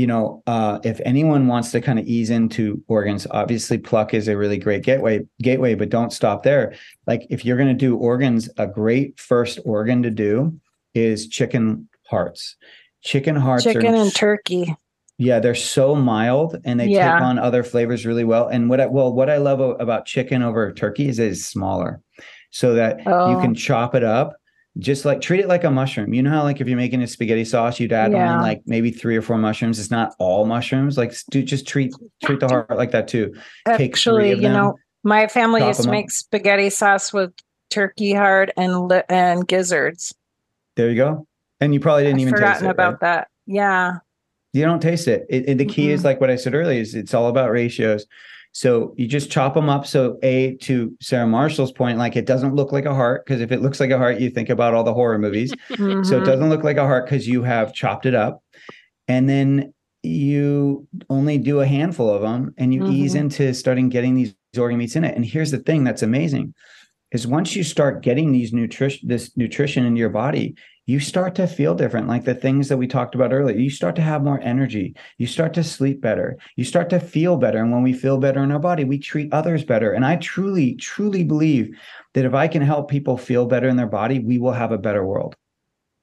[0.00, 4.28] you know, uh, if anyone wants to kind of ease into organs, obviously pluck is
[4.28, 5.20] a really great gateway.
[5.42, 6.72] Gateway, but don't stop there.
[7.06, 10.58] Like if you're going to do organs, a great first organ to do
[10.94, 12.56] is chicken hearts.
[13.02, 14.74] Chicken hearts Chicken are and turkey.
[15.18, 17.12] yeah, they're so mild and they Yeah.
[17.18, 18.48] take on other flavors really well.
[18.48, 22.00] And what I well, what I love about chicken over turkey is it's smaller,
[22.50, 23.38] so that you Oh.
[23.42, 24.39] can chop it up.
[24.78, 26.14] Just like treat it like a mushroom.
[26.14, 28.36] You know how like if you're making a spaghetti sauce, you'd add Yeah.
[28.36, 29.80] on like maybe three or four mushrooms.
[29.80, 30.96] It's not all mushrooms.
[30.96, 31.92] Like do just treat
[32.24, 33.34] treat the heart like that too.
[33.66, 35.94] Actually, you them, know, my family used to them up.
[35.94, 37.32] make spaghetti sauce with
[37.68, 40.14] turkey heart and li- and gizzards.
[40.76, 41.26] There you go.
[41.60, 42.70] And you probably didn't I've even taste forgotten it.
[42.70, 43.00] about right?
[43.00, 43.28] that.
[43.46, 43.96] Yeah.
[44.52, 45.26] You don't taste it.
[45.28, 46.04] it, it- the key is Mm-mm.
[46.04, 48.06] like what I said earlier is it's all about ratios.
[48.52, 49.86] So you just chop them up.
[49.86, 53.52] So a to Sarah Marshall's point, like it doesn't look like a heart because if
[53.52, 55.52] it looks like a heart, you think about all the horror movies.
[56.04, 56.24] So it Mhm.
[56.24, 58.42] doesn't look like a heart because you have chopped it up,
[59.06, 59.72] and then
[60.02, 63.20] you only do a handful of them, and you ease Mhm.
[63.20, 65.14] into starting getting these organ meats in it.
[65.14, 66.54] And here's the thing that's amazing:
[67.12, 70.54] is once you start getting these nutrition this nutrition into your body
[70.90, 73.94] you start to feel different like the things that we talked about earlier you start
[73.94, 77.70] to have more energy you start to sleep better you start to feel better and
[77.70, 81.22] when we feel better in our body we treat others better and i truly truly
[81.22, 81.70] believe
[82.14, 84.78] that if i can help people feel better in their body we will have a
[84.78, 85.36] better world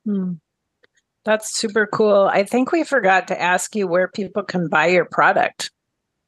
[0.07, 0.33] Hmm.
[1.25, 2.29] That's super cool.
[2.31, 5.71] I think we forgot to ask you where people can buy your product.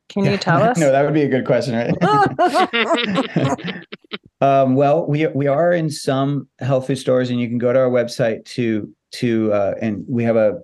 [0.09, 0.77] Can you tell us?
[0.77, 1.95] no that would be a good question right
[4.41, 7.79] um, well we we are in some health food stores and you can go to
[7.79, 10.59] our website to to uh, and we have a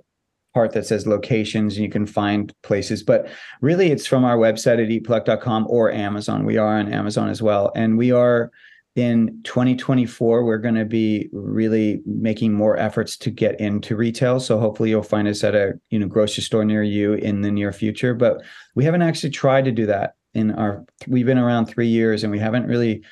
[0.53, 3.27] part that says locations and you can find places but
[3.59, 6.45] really it's from our website at eatpluck.com or amazon.
[6.45, 7.71] We are on amazon as well.
[7.75, 8.51] And we are
[8.95, 14.39] in 2024 we're going to be really making more efforts to get into retail.
[14.39, 17.51] So hopefully you'll find us at a you know grocery store near you in the
[17.51, 18.41] near future but
[18.75, 22.31] we haven't actually tried to do that in our we've been around 3 years and
[22.31, 23.03] we haven't really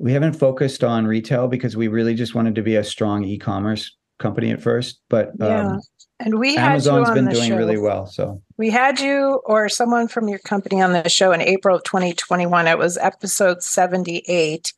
[0.00, 3.96] we haven't focused on retail because we really just wanted to be a strong e-commerce
[4.18, 5.66] company at first but yeah.
[5.72, 5.80] um,
[6.18, 7.56] and we had amazon's you on been the doing show.
[7.56, 11.40] really well so We had you or someone from your company on the show in
[11.40, 12.68] April of 2021.
[12.68, 14.72] It was episode 78.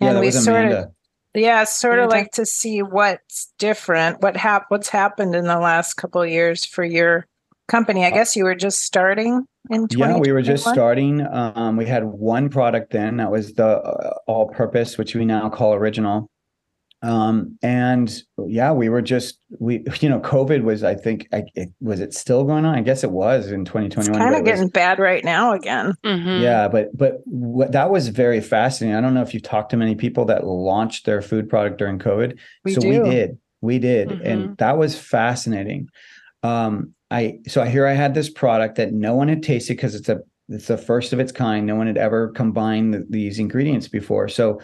[0.00, 0.90] yeah And that we was sort of
[1.34, 2.16] yeah, sort of Amanda.
[2.16, 6.64] like to see what's different, what hap- what's happened in the last couple of years
[6.64, 7.26] for your
[7.68, 8.04] company.
[8.04, 11.24] I guess you were just starting in Yeah, we were just starting.
[11.30, 15.48] Um, we had one product then that was the uh, all purpose, which we now
[15.50, 16.28] call original.
[17.00, 18.12] Um, and
[18.44, 22.12] yeah, we were just we you know, COVID was I think I, it, was it
[22.12, 22.74] still going on?
[22.74, 24.18] I guess it was in It's 2021.
[24.18, 25.94] kind of it was- getting bad right now again.
[26.04, 26.42] Mhm.
[26.42, 28.96] yeah, but but what that was very fascinating.
[28.96, 32.00] I don't know if you've talked to many people that launched their food product during
[32.00, 32.36] COVID.
[32.64, 32.88] We so do.
[32.88, 33.38] we did.
[33.60, 34.08] We did.
[34.08, 34.20] Mhm.
[34.24, 35.88] And that was fascinating.
[36.42, 40.08] Um, I so here I had this product that no one had tasted because it's
[40.08, 41.66] a it's the first of its kind.
[41.66, 44.28] No one had ever combined th- these ingredients before.
[44.28, 44.60] So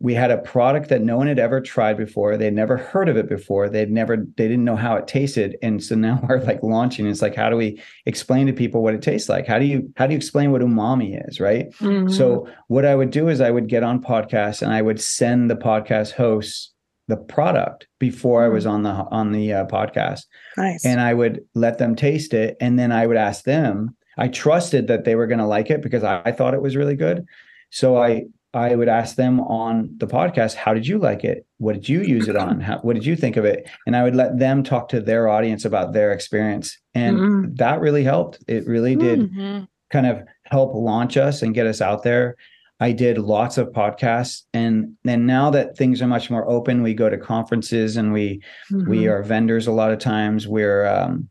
[0.00, 2.36] we had a product that no one had ever tried before.
[2.36, 3.70] They'd never heard of it before.
[3.70, 5.56] They'd never they didn't know how it tasted.
[5.62, 7.06] And so now we're like launching.
[7.06, 9.46] It's like, how do we explain to people what it tastes like?
[9.46, 11.70] How do you how do you explain what umami is, right?
[11.74, 12.12] Mhm.
[12.12, 15.50] So what I would do is I would get on podcasts and I would send
[15.50, 16.73] the podcast hosts
[17.08, 20.22] the product before I was on the on the uh, podcast,
[20.56, 20.84] nice.
[20.84, 23.96] and I would let them taste it, and then I would ask them.
[24.16, 26.76] I trusted that they were going to like it because I, I thought it was
[26.76, 27.26] really good.
[27.70, 28.24] So I
[28.54, 31.44] I would ask them on the podcast, "How did you like it?
[31.58, 32.60] What did you use it on?
[32.60, 35.28] How, what did you think of it?" And I would let them talk to their
[35.28, 37.56] audience about their experience, and Mhm.
[37.58, 38.42] that really helped.
[38.46, 39.66] It really did Mhm.
[39.90, 42.36] kind of help launch us and get us out there.
[42.84, 46.92] I did lots of podcasts and then now that things are much more open, we
[46.92, 48.42] go to conferences and we
[48.86, 49.10] we Mhm.
[49.12, 50.46] are vendors a lot of times.
[50.46, 51.28] We're um,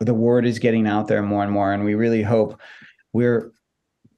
[0.00, 2.58] the word is getting out there more and more, and we really hope
[3.12, 3.52] we're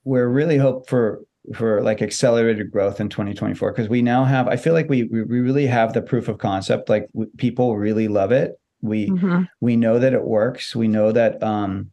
[0.04, 1.22] we're really hope for
[1.54, 5.22] for like accelerated growth in 2024 because we now have I feel like we we
[5.24, 8.52] we really have the proof of concept like w- people really love it.
[8.80, 9.48] We Mhm.
[9.60, 11.90] we know that it works we know that um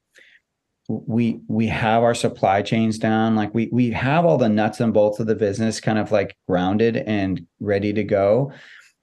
[0.89, 4.93] we we have our supply chains down like we we have all the nuts and
[4.93, 8.51] bolts of the business kind of like grounded and ready to go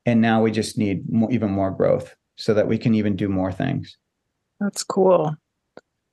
[0.07, 3.29] and now we just need more, even more growth so that we can even do
[3.29, 3.97] more things
[4.61, 5.35] That's cool.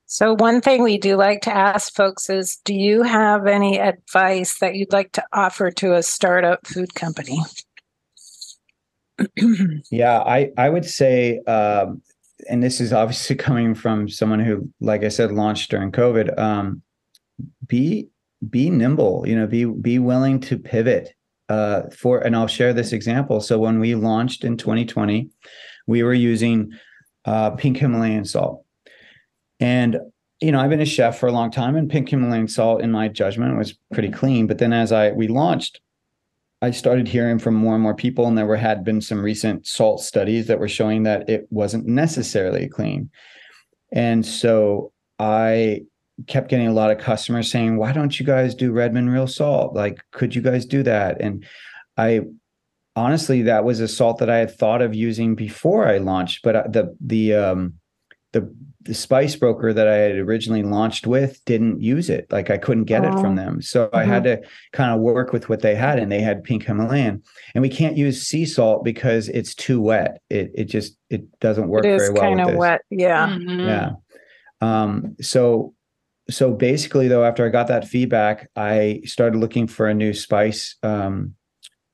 [0.10, 4.60] So, one thing we do like to ask folks is Do you have any advice
[4.60, 7.40] that you'd like to offer to a startup food company?
[9.92, 12.02] yeah i i would say um
[12.50, 16.82] and this is obviously coming from someone who like i said launched during covid um
[17.68, 18.08] be
[18.50, 21.14] be nimble you know be be willing to pivot
[21.50, 23.40] uh for and i'll share this example.
[23.40, 25.30] So when we launched in 2020
[25.86, 26.72] we were using
[27.26, 28.64] uh pink himalayan salt.
[29.60, 29.98] And
[30.42, 32.92] you know i've been a chef for a long time and pink himalayan salt in
[32.92, 34.46] my judgment was pretty clean.
[34.48, 35.80] But then as i we launched
[36.62, 40.02] I started hearing from more and more people, and there had been some recent salt
[40.02, 43.12] studies that were showing that it wasn't necessarily clean.
[43.92, 45.82] And so I
[46.26, 49.76] kept getting a lot of customers saying, "Why don't you guys do Redmond real salt?
[49.76, 51.46] Like, could you guys do that?" And
[51.96, 52.22] I
[52.96, 56.56] honestly, that was a salt that I had thought of using before I launched, but
[56.56, 57.74] uh, the the um,
[58.34, 58.52] the
[58.88, 62.26] the spice broker that I had originally launched with didn't use it.
[62.32, 63.22] Like I couldn't get it Oh.
[63.22, 63.62] from them.
[63.62, 66.66] So I had to kind of work with what they had and they had pink
[66.66, 67.22] Himalayan.
[67.54, 70.22] And we can't use sea salt because it's too wet.
[70.30, 72.22] It it just it doesn't work It is very well.
[72.22, 72.82] kind of wet.
[72.90, 73.28] Yeah.
[73.28, 73.68] Mhm.
[73.68, 73.92] Yeah.
[74.62, 75.74] Um, so
[76.30, 80.76] so basically though, after I got that feedback, I started looking for a new spice
[80.82, 81.34] um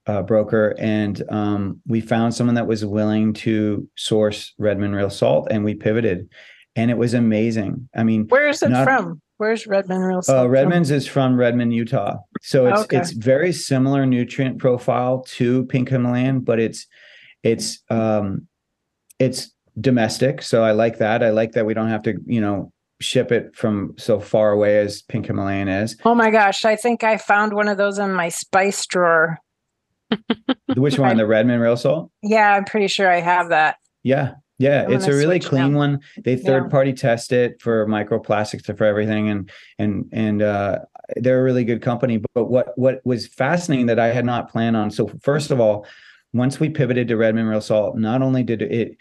[0.06, 5.48] uh, broker and um, we found someone that was willing to source Redmond real salt
[5.50, 6.28] and we pivoted
[6.76, 7.88] and it was amazing.
[7.96, 9.22] I mean, Where is it Not- from?
[9.38, 10.38] Where's Redmond Real Salt?
[10.38, 10.52] Uh, from?
[10.52, 12.18] Redmond's is from Redmond, Utah.
[12.42, 12.98] So it's Okay.
[12.98, 16.88] it's very similar nutrient profile to pink Himalayan, but it's
[17.44, 18.48] it's um
[19.20, 19.52] it's
[19.82, 20.42] domestic.
[20.44, 21.24] So I like that.
[21.24, 22.72] I like that we don't have to, you know,
[23.02, 25.98] ship it from so far away as pink Himalayan is.
[26.06, 29.40] Oh my gosh, I think I found one of those in my spice drawer.
[30.76, 31.18] Which one?
[31.18, 32.12] The Redmond Real Salt?
[32.22, 33.78] Yeah, I'm pretty sure I have that.
[34.04, 34.34] Yeah.
[34.64, 35.78] Yeah, it's a really clean now.
[35.78, 36.00] one.
[36.24, 40.80] They third party test it for microplastics and for everything, and and and uh,
[41.18, 42.22] they're a really good company.
[42.34, 44.90] But what what was fascinating that I had not planned on.
[44.90, 45.86] So first of all,
[46.32, 48.98] once we pivoted to Redmond Real Salt, not only did it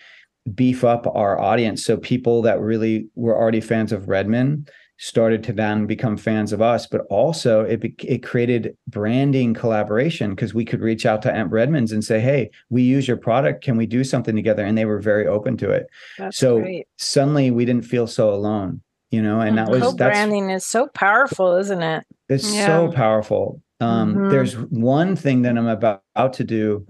[0.52, 4.68] beef up our audience, so people that really were already fans of Redmond
[5.03, 10.55] started to then become fans of us, but also it it created branding collaboration because
[10.55, 13.64] we could reach out to Aunt Redmonds and say, "Hey, we use your product.
[13.64, 15.88] Can we do something together?" And they were very open to it.
[16.18, 16.86] That's So great.
[16.98, 18.80] suddenly we didn't feel so alone,
[19.11, 22.05] you know, and that was that's Co-branding is so powerful, isn't it?
[22.28, 22.66] it's Yeah.
[22.66, 23.61] so powerful.
[23.80, 24.30] Um, Mhm.
[24.30, 26.86] There's one thing that I'm about, about to do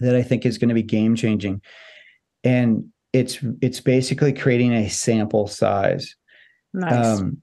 [0.00, 1.62] that I think is going to be game changing,
[2.42, 6.16] and it's it's basically creating a sample size.
[6.76, 7.20] Nice.
[7.20, 7.40] Um,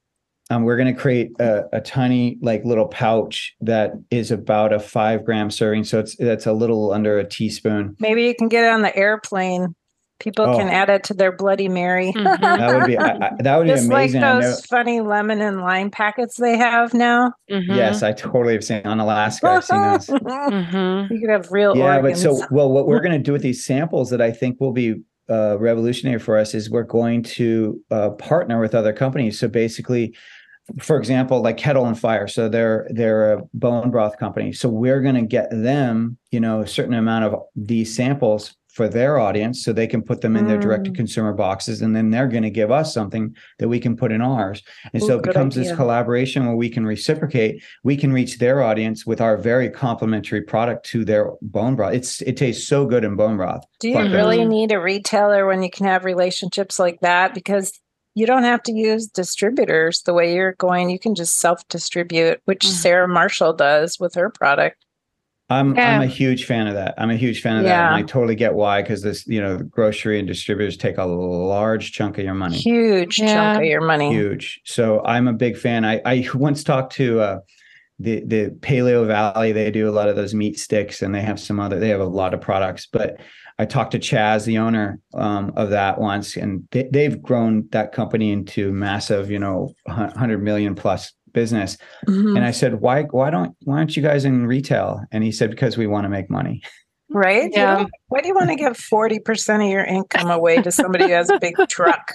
[0.52, 4.80] um, we're going to create a, a tiny like little pouch that is about a
[4.80, 7.96] five gram serving, so it's that's a little under a teaspoon.
[8.00, 9.76] Maybe you can get it on the airplane.
[10.20, 10.56] People Oh.
[10.56, 12.12] can add it to their Bloody Mary.
[12.16, 12.40] Mhm.
[12.42, 14.24] That would be I, I, that would be Just like amazing.
[14.24, 17.32] I know- those funny lemon and lime packets they have now.
[17.50, 17.76] Mhm.
[17.76, 19.48] Yes, I totally have seen on Alaska.
[19.48, 20.08] I've seen those.
[20.10, 21.10] Mhm.
[21.10, 22.24] you could have real yeah organs.
[22.24, 24.74] but so well what we're going to do with these samples that i think will
[24.74, 29.48] be uh, revolutionary for us is we're going to uh, partner with other companies so
[29.48, 30.14] basically
[30.80, 35.02] for example like kettle and fire so they're they're a bone broth company so we're
[35.02, 39.66] going to get them you know a certain amount of these samples for their audience
[39.66, 40.96] so they can put them in their direct to Mm.
[40.96, 44.22] consumer boxes and then they're going to give us something that we can put in
[44.22, 44.64] ours
[44.94, 48.38] and Ooh, so it good becomes this collaboration where we can reciprocate we can reach
[48.40, 52.86] their audience with our very complementary product to their bone broth it's it tastes so
[52.86, 54.16] good in bone broth Do you Fuck it.
[54.16, 57.34] really need a retailer when you can have relationships like that?
[57.34, 57.78] Because
[58.16, 60.90] you don't have to use distributors the way you're going.
[60.90, 62.70] You can just self distribute, which Mhm.
[62.82, 64.78] Sarah Marshall does with her product.
[65.50, 65.96] i'm Yeah.
[65.96, 68.36] i'm a huge fan of that i'm a huge fan of that and i totally
[68.36, 72.34] get why because this you know grocery and distributors take a large chunk of your
[72.34, 73.34] money Huge Yeah.
[73.34, 74.14] chunk of your money.
[74.14, 74.62] huge.
[74.64, 75.84] So I'm a big fan.
[75.84, 77.40] I I once talked to uh,
[78.00, 79.52] the the Paleo Valley.
[79.52, 81.80] They do a lot of those meat sticks, and they have some other.
[81.82, 82.88] They have a lot of products.
[82.92, 83.18] But
[83.62, 87.92] I talked to Chaz, the owner um, of that once, and they, they've grown that
[87.92, 91.78] company into massive, you know, hundred million plus business.
[92.08, 92.36] Mhm.
[92.36, 95.02] And I said, why why don't why aren't you guys in retail?
[95.12, 96.62] And he said, because we want to make money.
[97.10, 97.52] right?
[97.54, 97.86] Yeah.
[98.08, 101.30] Why do you want to give 40% of your income away to somebody who has
[101.30, 102.12] a big truck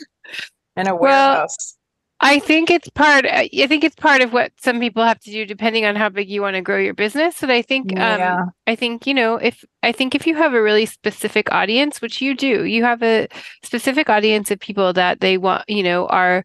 [0.75, 1.76] and a Well, warehouse?
[2.21, 3.27] I think it's part.
[3.27, 6.31] I think it's part of what some people have to do, depending on how big
[6.31, 7.43] you want to grow your business.
[7.43, 8.37] And I think, Yeah.
[8.37, 12.01] um, I think you know, if I think if you have a really specific audience,
[12.01, 13.29] which you do, you have a
[13.63, 16.45] specific audience of people that they want, you know, are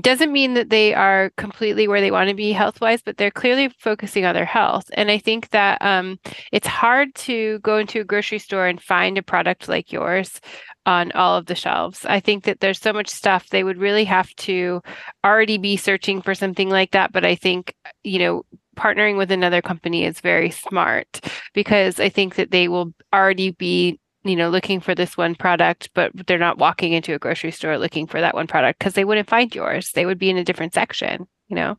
[0.00, 3.30] doesn't mean that they are completely where they want to be health wise, but they're
[3.30, 4.84] clearly focusing on their health.
[4.94, 6.18] And I think that um,
[6.52, 10.40] it's hard to go into a grocery store and find a product like yours
[10.86, 12.06] on all of the shelves.
[12.06, 14.82] I think that there's so much stuff they would really have to
[15.24, 17.12] already be searching for something like that.
[17.12, 17.74] But I think,
[18.04, 18.42] you know,
[18.76, 21.20] partnering with another company is very smart
[21.54, 25.88] because I think that they will already be you know looking for this one product
[25.94, 29.04] but they're not walking into a grocery store looking for that one product because they
[29.04, 31.78] wouldn't find yours they would be in a different section you know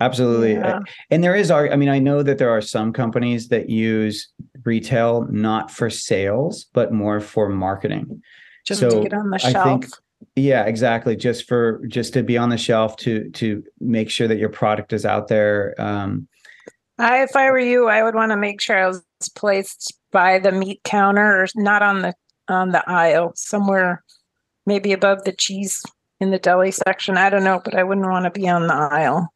[0.00, 0.54] Absolutely.
[0.54, 0.80] Yeah.
[1.10, 4.28] And there is, I mean, I know that there are some companies that use
[4.64, 8.22] retail not for sales, but more for marketing.
[8.66, 9.64] Just so to get on the I shelf.
[9.82, 9.86] think-
[10.36, 11.16] Yeah, exactly.
[11.16, 14.92] Just for just to be on the shelf to to make sure that your product
[14.92, 15.74] is out there.
[15.78, 16.26] Um,
[16.98, 19.02] I, if I were you, I would want to make sure I was
[19.34, 22.14] placed by the meat counter or not on the
[22.48, 24.02] on the aisle, somewhere
[24.66, 25.82] maybe above the cheese
[26.20, 27.16] in the deli section.
[27.18, 29.28] I don't know, but I wouldn't want to be on the aisle.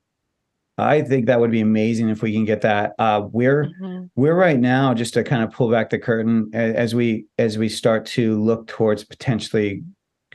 [0.79, 2.95] I think that would be amazing if we can get that.
[2.99, 3.69] Uh, we're
[4.15, 7.69] we're right now just to kind of pull back the curtain as we as we
[7.69, 9.83] start to look towards potentially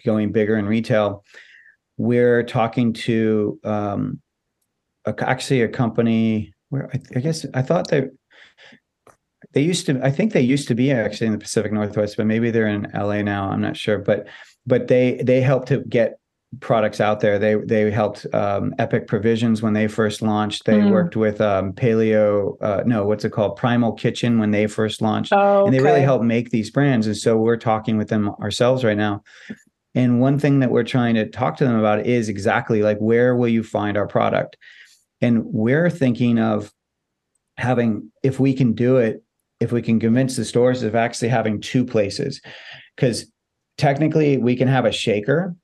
[0.06, 1.24] going bigger in retail.
[1.98, 4.22] We're talking to um,
[5.06, 8.10] a, actually a company where I, I guess I thought they
[9.54, 12.26] they used to I think they used to be actually in the Pacific Northwest, but
[12.26, 13.50] maybe they're in LA now.
[13.50, 14.28] I'm not sure, but
[14.66, 16.20] but they they helped to get
[16.60, 17.40] products out there.
[17.40, 20.66] They they helped um, Epic Provisions when they first launched.
[20.66, 20.92] They Mm.
[20.92, 25.34] worked with um, Paleo, uh, no, what's it called, Primal Kitchen when they first launched,
[25.34, 27.08] Oh, and they really helped make these brands.
[27.08, 29.24] And so we're talking with them ourselves right now.
[29.96, 33.36] And one thing that we're trying to talk to them about is exactly like where
[33.36, 34.58] will you find our product?
[35.22, 36.74] And we're thinking of
[37.58, 39.24] having, if we can do it,
[39.60, 42.42] if we can convince the stores of actually having two places,
[42.96, 43.32] because
[43.78, 45.56] technically we can have a shaker.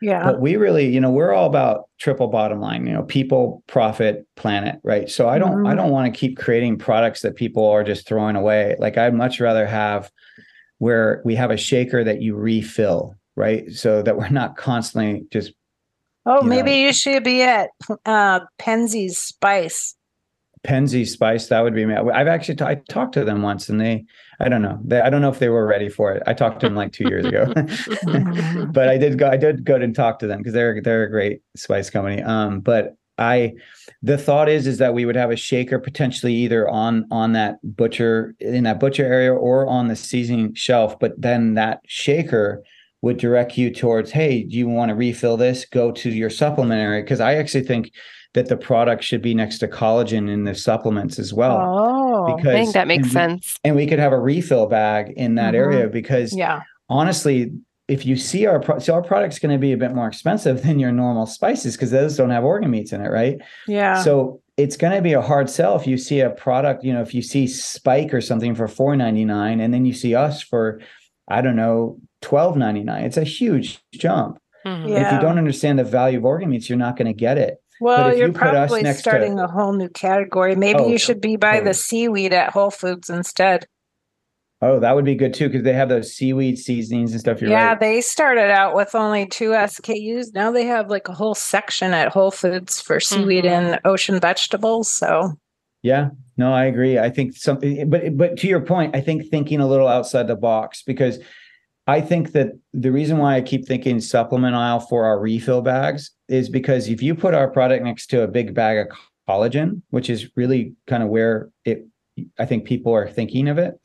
[0.00, 0.24] Yeah.
[0.24, 4.26] But we really, you know, we're all about triple bottom line, you know, people, profit,
[4.36, 5.10] planet, right?
[5.10, 5.66] So I don't, mm-hmm.
[5.66, 8.76] I don't want to keep creating products that people are just throwing away.
[8.78, 10.10] Like I'd much rather have
[10.78, 13.70] where we have a shaker that you refill, right?
[13.72, 15.52] So that we're not constantly just.
[16.26, 17.70] Oh, you maybe know, you should be at
[18.04, 19.96] uh, Penzeys Spice.
[20.64, 21.94] Penzeys Spice, that would be me.
[21.94, 24.04] I've actually t- I talked to them once, and they,
[24.40, 26.22] I don't know, they, I don't know if they were ready for it.
[26.26, 27.46] I talked to them like two years ago,
[28.72, 31.10] but I did go, I did go and talk to them because they're they're a
[31.10, 32.22] great spice company.
[32.22, 33.54] Um, but I,
[34.02, 37.58] the thought is is that we would have a shaker potentially either on on that
[37.62, 42.62] butcher in that butcher area or on the seasoning shelf, but then that shaker
[43.02, 45.64] would direct you towards, hey, do you want to refill this?
[45.64, 47.92] Go to your supplement area because I actually think
[48.38, 51.58] that the product should be next to collagen in the supplements as well.
[51.60, 53.58] Oh, because I think that makes and sense.
[53.64, 55.72] We, and we could have a refill bag in that mm-hmm.
[55.72, 56.62] area because yeah.
[56.88, 57.52] honestly,
[57.88, 60.62] if you see our pro- so our product's going to be a bit more expensive
[60.66, 63.38] than your normal spices because those don't have organ meats in it, right?
[63.66, 64.02] Yeah.
[64.02, 67.02] So it's going to be a hard sell if you see a product, you know,
[67.02, 70.42] if you see Spike or something for four ninety nine, and then you see us
[70.42, 70.80] for,
[71.26, 73.02] I don't know, twelve ninety nine.
[73.02, 74.38] It's a huge jump.
[74.64, 74.88] Mm-hmm.
[74.88, 75.06] Yeah.
[75.06, 77.60] If you don't understand the value of organ meats, you're not going to get it.
[77.80, 80.56] Well, you're you probably starting to, a whole new category.
[80.56, 81.64] Maybe oh, you should be by oh.
[81.64, 83.66] the seaweed at Whole Foods instead.
[84.60, 87.40] Oh, that would be good too because they have those seaweed seasonings and stuff.
[87.40, 87.80] You're yeah, right.
[87.80, 90.34] they started out with only two SKUs.
[90.34, 93.74] Now they have like a whole section at Whole Foods for seaweed mm-hmm.
[93.74, 94.90] and ocean vegetables.
[94.90, 95.38] So,
[95.82, 96.98] yeah, no, I agree.
[96.98, 100.34] I think something, but but to your point, I think thinking a little outside the
[100.34, 101.20] box because
[101.86, 106.10] I think that the reason why I keep thinking supplement aisle for our refill bags
[106.28, 108.96] is because if you put our product next to a big bag of
[109.28, 111.86] collagen, which is really kind of where it,
[112.38, 113.78] I think people are thinking of it,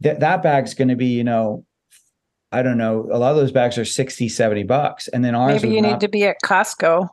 [0.00, 1.64] that that bag's going to be, you know,
[2.52, 5.08] I don't know, a lot of those bags are 60, 70 bucks.
[5.08, 7.08] And then ours maybe you not, need to be at Costco.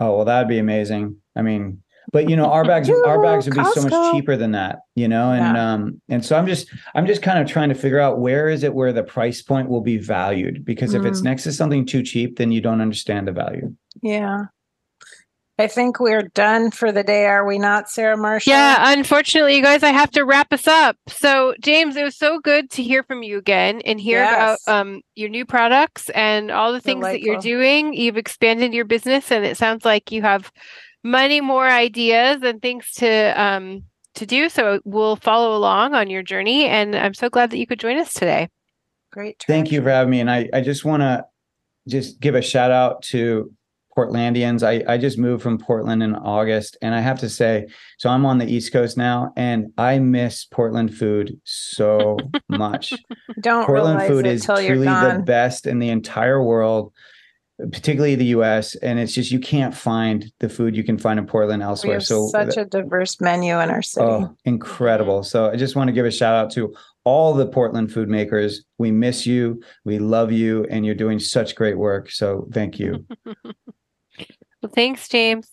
[0.00, 1.16] Oh, well, that'd be amazing.
[1.34, 3.74] I mean, but you know our bags our bags would be Costco.
[3.74, 5.72] so much cheaper than that you know and yeah.
[5.72, 8.62] um and so i'm just i'm just kind of trying to figure out where is
[8.62, 11.00] it where the price point will be valued because mm.
[11.00, 11.24] if it's mm.
[11.24, 14.44] next to something too cheap then you don't understand the value yeah
[15.58, 18.52] I think we're done for the day, are we not, Sarah Marshall?
[18.52, 20.96] Yeah, unfortunately, you guys, I have to wrap us up.
[21.08, 24.66] So, James, it was so good to hear from you again and hear yes.
[24.66, 27.20] about um, your new products and all the things Delightful.
[27.20, 27.92] that you're doing.
[27.92, 30.50] You've expanded your business, and it sounds like you have
[31.04, 33.84] many more ideas and things to um,
[34.14, 34.48] to do.
[34.48, 36.66] So we'll follow along on your journey.
[36.66, 38.48] And I'm so glad that you could join us today.
[39.12, 39.44] Great.
[39.46, 40.20] Thank you for having me.
[40.20, 41.26] And I, I just want to
[41.86, 43.52] just give a shout out to
[43.96, 44.62] Portlandians.
[44.62, 46.76] I, I just moved from Portland in August.
[46.82, 47.66] And I have to say,
[47.98, 52.16] so I'm on the East Coast now and I miss Portland food so
[52.48, 52.92] much.
[53.40, 56.92] Don't Portland food is truly the best in the entire world
[57.70, 61.26] particularly the US and it's just you can't find the food you can find in
[61.26, 65.26] Portland elsewhere so such a diverse menu in our city oh, incredible mm-hmm.
[65.26, 66.74] so I just want to give a shout out to
[67.04, 71.54] all the Portland food makers we miss you we love you and you're doing such
[71.54, 73.06] great work so thank you
[74.62, 75.52] well thanks James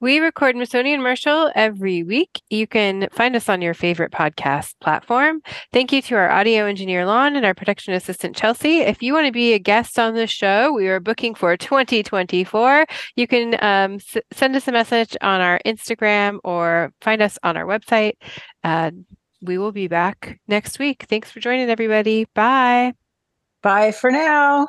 [0.00, 2.40] we record Masoni and Marshall every week.
[2.48, 5.42] You can find us on your favorite podcast platform.
[5.74, 8.78] Thank you to our audio engineer, Lon, and our production assistant, Chelsea.
[8.78, 12.86] If you want to be a guest on the show, we are booking for 2024.
[13.16, 17.58] You can um, s- send us a message on our Instagram or find us on
[17.58, 18.14] our website.
[18.64, 18.92] Uh,
[19.42, 21.04] we will be back next week.
[21.10, 22.26] Thanks for joining, everybody.
[22.34, 22.94] Bye.
[23.62, 24.68] Bye for now.